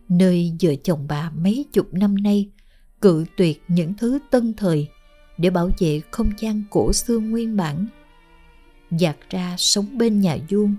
Nơi 0.09 0.53
vợ 0.61 0.75
chồng 0.83 1.05
bà 1.07 1.31
mấy 1.35 1.65
chục 1.73 1.93
năm 1.93 2.15
nay 2.15 2.49
cự 3.01 3.25
tuyệt 3.37 3.63
những 3.67 3.93
thứ 3.93 4.19
tân 4.31 4.53
thời 4.53 4.87
để 5.37 5.49
bảo 5.49 5.69
vệ 5.79 6.01
không 6.11 6.29
gian 6.37 6.63
cổ 6.69 6.93
xưa 6.93 7.19
nguyên 7.19 7.57
bản. 7.57 7.85
Giặt 8.91 9.17
ra 9.29 9.55
sống 9.57 9.97
bên 9.97 10.19
nhà 10.19 10.37
vuông, 10.49 10.75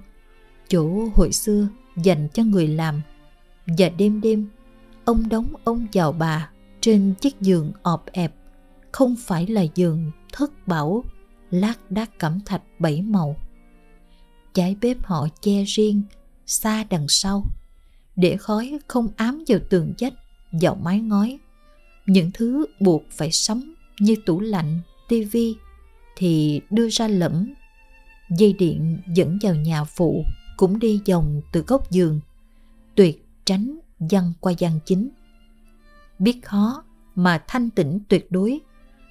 chỗ 0.69 1.09
hồi 1.15 1.33
xưa 1.33 1.69
dành 1.97 2.29
cho 2.35 2.43
người 2.45 2.69
làm. 2.69 3.03
Và 3.67 3.89
đêm 3.89 4.21
đêm 4.21 4.49
ông 5.05 5.29
đóng 5.29 5.55
ông 5.65 5.87
vào 5.93 6.13
bà 6.13 6.51
trên 6.81 7.15
chiếc 7.21 7.41
giường 7.41 7.73
ọp 7.83 8.07
ẹp 8.13 8.35
không 8.97 9.17
phải 9.17 9.47
là 9.47 9.63
giường 9.75 10.11
thất 10.33 10.69
bảo 10.69 11.05
lát 11.51 11.91
đá 11.91 12.07
cẩm 12.19 12.41
thạch 12.47 12.63
bảy 12.79 13.03
màu 13.03 13.37
trái 14.55 14.77
bếp 14.81 15.05
họ 15.05 15.29
che 15.41 15.65
riêng 15.65 16.03
xa 16.47 16.85
đằng 16.91 17.09
sau 17.09 17.45
để 18.17 18.37
khói 18.37 18.79
không 18.89 19.09
ám 19.17 19.45
vào 19.49 19.59
tường 19.71 19.93
vách, 19.99 20.13
vào 20.53 20.75
mái 20.75 21.01
ngói. 21.01 21.39
Những 22.07 22.31
thứ 22.35 22.67
buộc 22.81 23.03
phải 23.11 23.33
sắm 23.33 23.75
như 24.01 24.17
tủ 24.27 24.41
lạnh, 24.41 24.81
tivi 25.09 25.57
thì 26.17 26.61
đưa 26.71 26.89
ra 26.89 27.09
lẫm. 27.09 27.55
Dây 28.39 28.53
điện 28.53 28.99
dẫn 29.15 29.39
vào 29.43 29.55
nhà 29.55 29.85
phụ 29.85 30.25
cũng 30.57 30.79
đi 30.79 31.01
vòng 31.09 31.43
từ 31.53 31.65
góc 31.67 31.91
giường, 31.91 32.21
tuyệt 32.95 33.27
tránh 33.45 33.79
văng 33.99 34.33
qua 34.41 34.53
gian 34.59 34.79
chính. 34.85 35.09
Biết 36.19 36.41
khó 36.45 36.85
mà 37.15 37.45
thanh 37.49 37.71
tĩnh 37.71 37.99
tuyệt 38.09 38.27
đối, 38.31 38.61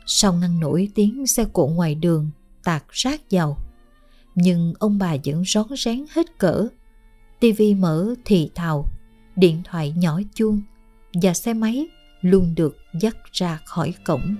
sau 0.06 0.34
ngăn 0.34 0.60
nổi 0.60 0.90
tiếng 0.96 1.28
xe 1.28 1.46
cộ 1.54 1.68
ngoài 1.68 1.96
đường 1.96 2.30
tạt 2.64 2.84
sát 2.92 3.22
vào. 3.32 3.58
Nhưng 4.36 4.74
ông 4.80 4.98
bà 4.98 5.16
vẫn 5.26 5.44
rón 5.46 5.66
rén 5.78 6.06
hết 6.12 6.38
cỡ, 6.38 6.68
tivi 7.40 7.76
mở 7.76 8.16
thì 8.26 8.50
thào 8.56 8.86
điện 9.36 9.62
thoại 9.64 9.94
nhỏ 9.98 10.20
chuông 10.34 10.62
và 11.22 11.34
xe 11.34 11.54
máy 11.54 11.88
luôn 12.22 12.56
được 12.56 12.78
dắt 13.02 13.18
ra 13.32 13.60
khỏi 13.66 13.94
cổng. 14.06 14.36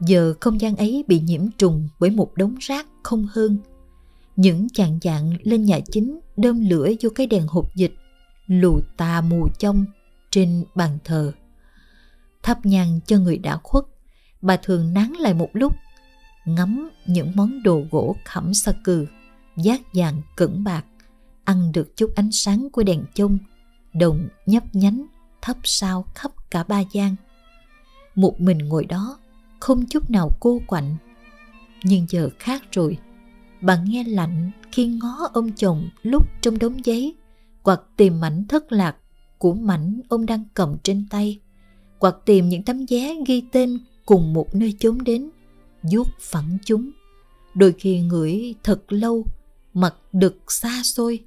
Giờ 0.00 0.34
không 0.40 0.60
gian 0.60 0.76
ấy 0.76 1.04
bị 1.08 1.20
nhiễm 1.20 1.50
trùng 1.58 1.88
bởi 1.98 2.10
một 2.10 2.34
đống 2.36 2.54
rác 2.60 2.86
không 3.02 3.26
hơn. 3.30 3.58
Những 4.36 4.68
chàng 4.68 4.98
dạng 5.02 5.32
lên 5.42 5.64
nhà 5.64 5.80
chính 5.92 6.20
đơm 6.38 6.68
lửa 6.68 6.88
vô 7.02 7.10
cái 7.14 7.26
đèn 7.26 7.46
hộp 7.46 7.74
dịch, 7.74 7.94
lù 8.46 8.80
tà 8.96 9.20
mù 9.20 9.48
trong 9.58 9.84
trên 10.30 10.64
bàn 10.74 10.98
thờ. 11.04 11.32
Thắp 12.42 12.66
nhang 12.66 13.00
cho 13.06 13.18
người 13.18 13.38
đã 13.38 13.56
khuất, 13.62 13.84
bà 14.40 14.56
thường 14.56 14.94
nán 14.94 15.12
lại 15.12 15.34
một 15.34 15.50
lúc, 15.52 15.72
ngắm 16.44 16.90
những 17.06 17.32
món 17.34 17.62
đồ 17.62 17.82
gỗ 17.90 18.16
khẩm 18.24 18.54
sa 18.54 18.72
cừ, 18.84 19.06
giác 19.56 19.80
vàng 19.94 20.22
cẩn 20.36 20.64
bạc, 20.64 20.84
ăn 21.44 21.72
được 21.72 21.96
chút 21.96 22.12
ánh 22.14 22.32
sáng 22.32 22.68
của 22.72 22.82
đèn 22.82 23.04
chung 23.14 23.38
đồng 23.94 24.28
nhấp 24.46 24.62
nhánh 24.72 25.06
thấp 25.42 25.56
sao 25.64 26.04
khắp 26.14 26.32
cả 26.50 26.64
ba 26.64 26.82
gian. 26.92 27.16
Một 28.14 28.40
mình 28.40 28.58
ngồi 28.58 28.84
đó, 28.84 29.18
không 29.60 29.86
chút 29.86 30.10
nào 30.10 30.30
cô 30.40 30.60
quạnh. 30.66 30.96
Nhưng 31.82 32.06
giờ 32.08 32.30
khác 32.38 32.62
rồi, 32.72 32.98
bà 33.60 33.82
nghe 33.86 34.04
lạnh 34.04 34.50
khi 34.72 34.86
ngó 34.86 35.28
ông 35.32 35.50
chồng 35.56 35.88
lúc 36.02 36.28
trong 36.40 36.58
đống 36.58 36.84
giấy, 36.84 37.14
hoặc 37.62 37.80
tìm 37.96 38.20
mảnh 38.20 38.44
thất 38.48 38.72
lạc 38.72 38.96
của 39.38 39.54
mảnh 39.54 40.00
ông 40.08 40.26
đang 40.26 40.44
cầm 40.54 40.76
trên 40.82 41.04
tay, 41.10 41.38
hoặc 41.98 42.16
tìm 42.24 42.48
những 42.48 42.62
tấm 42.62 42.86
vé 42.88 43.14
ghi 43.26 43.42
tên 43.52 43.78
cùng 44.06 44.32
một 44.32 44.54
nơi 44.54 44.74
chốn 44.78 45.04
đến, 45.04 45.30
vuốt 45.82 46.08
phẳng 46.20 46.58
chúng. 46.64 46.90
Đôi 47.54 47.74
khi 47.78 48.00
ngửi 48.00 48.54
thật 48.62 48.92
lâu, 48.92 49.24
mặt 49.74 49.94
đực 50.12 50.52
xa 50.52 50.82
xôi. 50.84 51.24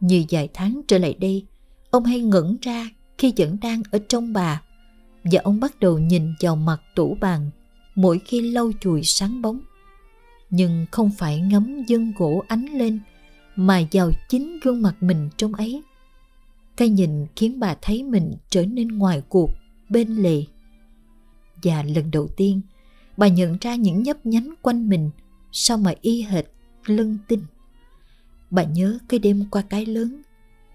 Như 0.00 0.24
vài 0.30 0.48
tháng 0.54 0.80
trở 0.88 0.98
lại 0.98 1.14
đây, 1.20 1.46
ông 1.90 2.04
hay 2.04 2.20
ngẩn 2.20 2.56
ra 2.62 2.90
khi 3.18 3.32
vẫn 3.36 3.56
đang 3.62 3.82
ở 3.90 3.98
trong 4.08 4.32
bà, 4.32 4.62
và 5.24 5.40
ông 5.44 5.60
bắt 5.60 5.80
đầu 5.80 5.98
nhìn 5.98 6.34
vào 6.40 6.56
mặt 6.56 6.80
tủ 6.94 7.16
bàn 7.20 7.50
mỗi 7.94 8.20
khi 8.24 8.40
lau 8.40 8.70
chùi 8.80 9.02
sáng 9.02 9.42
bóng 9.42 9.60
nhưng 10.50 10.86
không 10.90 11.10
phải 11.18 11.40
ngắm 11.40 11.84
dân 11.86 12.12
gỗ 12.16 12.44
ánh 12.48 12.66
lên, 12.66 13.00
mà 13.56 13.82
vào 13.92 14.10
chính 14.28 14.60
gương 14.62 14.82
mặt 14.82 14.94
mình 15.00 15.28
trong 15.36 15.54
ấy. 15.54 15.82
Cái 16.76 16.88
nhìn 16.88 17.26
khiến 17.36 17.60
bà 17.60 17.76
thấy 17.82 18.02
mình 18.02 18.34
trở 18.50 18.66
nên 18.66 18.88
ngoài 18.88 19.22
cuộc, 19.28 19.50
bên 19.88 20.08
lề. 20.08 20.44
Và 21.62 21.82
lần 21.82 22.10
đầu 22.10 22.28
tiên, 22.28 22.60
bà 23.16 23.28
nhận 23.28 23.56
ra 23.60 23.74
những 23.74 24.02
nhấp 24.02 24.26
nhánh 24.26 24.54
quanh 24.62 24.88
mình 24.88 25.10
sao 25.52 25.76
mà 25.76 25.94
y 26.00 26.22
hệt 26.22 26.44
lân 26.86 27.18
tinh. 27.28 27.44
Bà 28.50 28.62
nhớ 28.62 28.98
cái 29.08 29.20
đêm 29.20 29.44
qua 29.50 29.62
cái 29.62 29.86
lớn, 29.86 30.22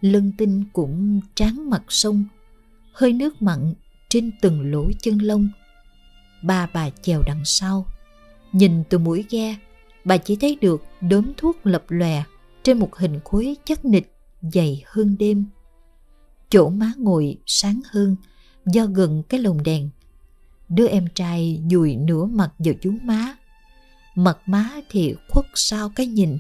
lân 0.02 0.32
tinh 0.38 0.64
cũng 0.74 1.22
tráng 1.36 1.70
mặt 1.70 1.84
sông, 1.90 2.24
hơi 2.94 3.14
nước 3.14 3.42
mặn 3.42 3.74
trên 4.10 4.32
từng 4.42 4.72
lỗ 4.72 4.92
chân 5.02 5.18
lông. 5.18 5.50
Ba 6.44 6.70
bà 6.74 6.90
chèo 6.90 7.22
đằng 7.26 7.46
sau, 7.46 7.86
nhìn 8.52 8.84
từ 8.90 8.98
mũi 8.98 9.26
ghe 9.30 9.56
bà 10.06 10.18
chỉ 10.18 10.36
thấy 10.36 10.58
được 10.62 10.84
đốm 11.02 11.32
thuốc 11.38 11.58
lập 11.64 11.84
lòe 11.88 12.24
trên 12.64 12.80
một 12.80 12.96
hình 12.96 13.20
khối 13.24 13.56
chắc 13.66 13.86
nịch 13.86 14.14
dày 14.42 14.84
hơn 14.86 15.16
đêm. 15.20 15.46
Chỗ 16.50 16.70
má 16.70 16.92
ngồi 16.98 17.38
sáng 17.46 17.82
hơn, 17.92 18.16
do 18.66 18.86
gần 18.86 19.24
cái 19.30 19.40
lồng 19.40 19.64
đèn. 19.64 19.90
Đứa 20.70 20.88
em 20.88 21.08
trai 21.16 21.62
dùi 21.72 21.96
nửa 21.96 22.26
mặt 22.26 22.52
vào 22.58 22.74
chú 22.82 22.94
má. 23.04 23.36
Mặt 24.16 24.38
má 24.46 24.70
thì 24.90 25.16
khuất 25.30 25.46
sau 25.56 25.90
cái 25.96 26.08
nhìn, 26.08 26.38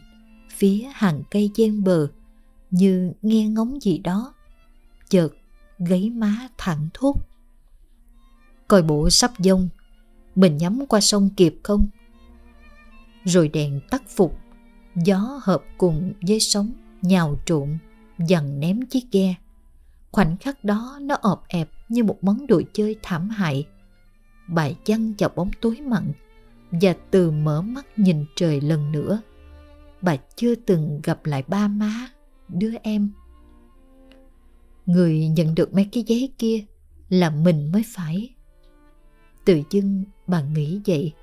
phía 0.51 0.87
hàng 0.93 1.23
cây 1.31 1.51
gian 1.55 1.83
bờ, 1.83 2.07
như 2.71 3.11
nghe 3.21 3.47
ngóng 3.47 3.79
gì 3.81 3.97
đó. 3.97 4.33
Chợt 5.09 5.29
gáy 5.79 6.09
má 6.09 6.47
thẳng 6.57 6.89
thốt. 6.93 7.15
Coi 8.67 8.81
bộ 8.81 9.09
sắp 9.09 9.31
dông, 9.39 9.69
mình 10.35 10.57
nhắm 10.57 10.85
qua 10.89 11.01
sông 11.01 11.29
kịp 11.37 11.55
không? 11.63 11.87
Rồi 13.25 13.47
đèn 13.47 13.79
tắt 13.89 14.03
phục. 14.09 14.37
Gió 14.95 15.39
hợp 15.43 15.63
cùng 15.77 16.13
với 16.27 16.39
sóng, 16.39 16.71
nhào 17.01 17.39
trộn 17.45 17.77
dần 18.19 18.59
ném 18.59 18.85
chiếc 18.85 19.03
ghe. 19.11 19.35
Khoảnh 20.11 20.37
khắc 20.37 20.63
đó 20.63 20.99
nó 21.01 21.15
ọp 21.15 21.43
ẹp 21.47 21.69
như 21.89 22.03
một 22.03 22.23
món 22.23 22.47
đồ 22.47 22.61
chơi 22.73 22.95
thảm 23.03 23.29
hại. 23.29 23.67
Bà 24.47 24.69
chăn 24.83 25.13
vào 25.17 25.29
bóng 25.35 25.51
tối 25.61 25.81
mặn 25.81 26.11
và 26.71 26.95
từ 27.11 27.31
mở 27.31 27.61
mắt 27.61 27.85
nhìn 27.99 28.25
trời 28.35 28.61
lần 28.61 28.91
nữa. 28.91 29.21
Bà 30.01 30.15
chưa 30.35 30.55
từng 30.55 30.99
gặp 31.03 31.25
lại 31.25 31.43
ba 31.47 31.67
má, 31.67 32.09
đứa 32.49 32.71
em. 32.83 33.11
Người 34.85 35.27
nhận 35.27 35.55
được 35.55 35.73
mấy 35.73 35.89
cái 35.91 36.03
giấy 36.07 36.33
kia 36.37 36.65
là 37.09 37.29
mình 37.29 37.71
mới 37.71 37.83
phải. 37.95 38.29
Tự 39.45 39.61
dưng 39.69 40.03
bà 40.27 40.41
nghĩ 40.41 40.81
vậy 40.85 41.13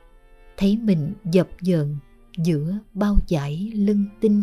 thấy 0.62 0.78
mình 0.82 1.12
dập 1.24 1.48
dờn 1.60 1.96
giữa 2.38 2.78
bao 2.94 3.16
dải 3.28 3.72
lưng 3.74 4.04
tinh. 4.20 4.42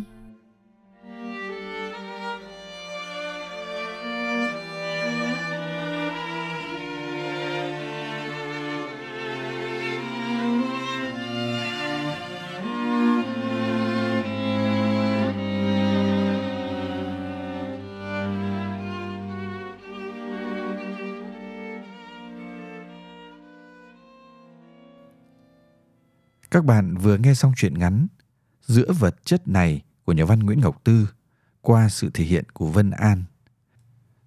Các 26.52 26.66
bạn 26.66 26.98
vừa 26.98 27.18
nghe 27.18 27.34
xong 27.34 27.54
truyện 27.56 27.80
ngắn 27.80 28.08
Giữa 28.62 28.92
vật 29.00 29.26
chất 29.26 29.48
này 29.48 29.82
của 30.06 30.14
nhà 30.14 30.26
văn 30.26 30.40
Nguyễn 30.40 30.60
Ngọc 30.60 30.82
Tư 30.84 31.10
qua 31.62 31.90
sự 31.90 32.10
thể 32.14 32.24
hiện 32.24 32.46
của 32.54 32.68
Vân 32.68 32.92
An. 32.92 33.24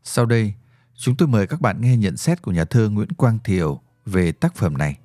Sau 0.03 0.27
đây, 0.27 0.55
chúng 0.95 1.17
tôi 1.17 1.29
mời 1.29 1.47
các 1.47 1.61
bạn 1.61 1.81
nghe 1.81 1.97
nhận 1.97 2.17
xét 2.17 2.43
của 2.43 2.53
nhà 2.53 2.65
thơ 2.65 2.89
Nguyễn 2.89 3.09
Quang 3.09 3.39
Thiều 3.45 3.81
về 4.07 4.33
tác 4.33 4.55
phẩm 4.55 4.79
này. 4.79 4.99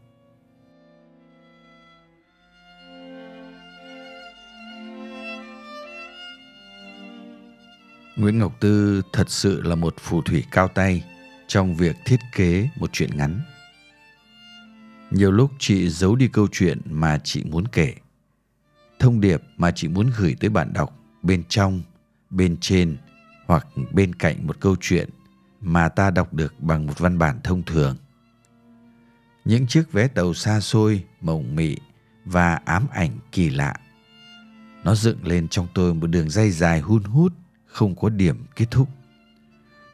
Nguyễn 8.16 8.40
Ngọc 8.40 8.54
Tư 8.60 9.02
thật 9.14 9.30
sự 9.30 9.62
là 9.62 9.76
một 9.76 9.96
phù 10.00 10.22
thủy 10.22 10.44
cao 10.52 10.68
tay 10.68 11.04
trong 11.48 11.76
việc 11.76 11.96
thiết 12.06 12.20
kế 12.36 12.70
một 12.76 12.90
truyện 12.94 13.18
ngắn. 13.18 13.42
Nhiều 15.12 15.32
lúc 15.32 15.52
chị 15.60 15.90
giấu 15.90 16.16
đi 16.16 16.28
câu 16.28 16.48
chuyện 16.52 16.82
mà 16.86 17.20
chị 17.24 17.44
muốn 17.44 17.68
kể. 17.68 17.94
Thông 19.00 19.22
điệp 19.22 19.44
mà 19.58 19.72
chị 19.72 19.88
muốn 19.88 20.10
gửi 20.18 20.36
tới 20.40 20.50
bạn 20.50 20.74
đọc 20.74 20.98
bên 21.24 21.44
trong, 21.50 21.82
bên 22.30 22.58
trên 22.58 22.98
hoặc 23.46 23.68
bên 23.92 24.16
cạnh 24.16 24.48
một 24.48 24.60
câu 24.60 24.76
chuyện 24.82 25.10
mà 25.62 25.90
ta 25.90 26.12
đọc 26.12 26.34
được 26.34 26.60
bằng 26.60 26.86
một 26.88 27.00
văn 27.00 27.18
bản 27.18 27.40
thông 27.44 27.64
thường. 27.64 27.98
Những 29.46 29.68
chiếc 29.68 29.92
vé 29.92 30.08
tàu 30.08 30.34
xa 30.34 30.60
xôi, 30.60 31.04
mộng 31.22 31.56
mị 31.56 31.78
và 32.26 32.56
ám 32.66 32.88
ảnh 32.92 33.18
kỳ 33.32 33.50
lạ. 33.50 33.76
Nó 34.84 34.96
dựng 34.96 35.28
lên 35.28 35.48
trong 35.48 35.68
tôi 35.74 35.94
một 35.94 36.08
đường 36.08 36.30
dây 36.30 36.52
dài 36.52 36.80
hun 36.80 37.04
hút, 37.04 37.34
không 37.66 37.96
có 37.96 38.10
điểm 38.10 38.46
kết 38.56 38.66
thúc. 38.72 38.90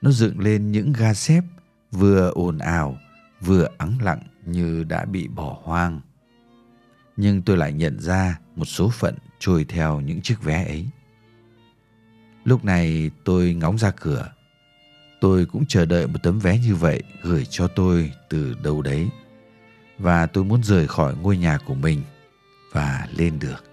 Nó 0.01 0.11
dựng 0.11 0.39
lên 0.39 0.71
những 0.71 0.93
ga 0.93 1.13
xếp 1.13 1.41
vừa 1.91 2.31
ồn 2.35 2.57
ào, 2.57 2.97
vừa 3.41 3.67
ắng 3.77 3.97
lặng 4.01 4.21
như 4.45 4.83
đã 4.83 5.05
bị 5.05 5.27
bỏ 5.27 5.59
hoang. 5.63 6.01
Nhưng 7.17 7.41
tôi 7.41 7.57
lại 7.57 7.73
nhận 7.73 7.99
ra 7.99 8.39
một 8.55 8.65
số 8.65 8.89
phận 8.89 9.15
trôi 9.39 9.65
theo 9.69 9.99
những 9.99 10.21
chiếc 10.21 10.43
vé 10.43 10.65
ấy. 10.65 10.85
Lúc 12.43 12.65
này 12.65 13.11
tôi 13.23 13.53
ngóng 13.53 13.77
ra 13.77 13.91
cửa. 13.91 14.31
Tôi 15.21 15.45
cũng 15.45 15.65
chờ 15.67 15.85
đợi 15.85 16.07
một 16.07 16.19
tấm 16.23 16.39
vé 16.39 16.57
như 16.57 16.75
vậy 16.75 17.03
gửi 17.21 17.45
cho 17.45 17.67
tôi 17.67 18.11
từ 18.29 18.55
đâu 18.63 18.81
đấy. 18.81 19.09
Và 19.97 20.25
tôi 20.25 20.43
muốn 20.43 20.63
rời 20.63 20.87
khỏi 20.87 21.15
ngôi 21.15 21.37
nhà 21.37 21.57
của 21.65 21.75
mình 21.75 22.01
và 22.71 23.07
lên 23.17 23.39
được. 23.39 23.72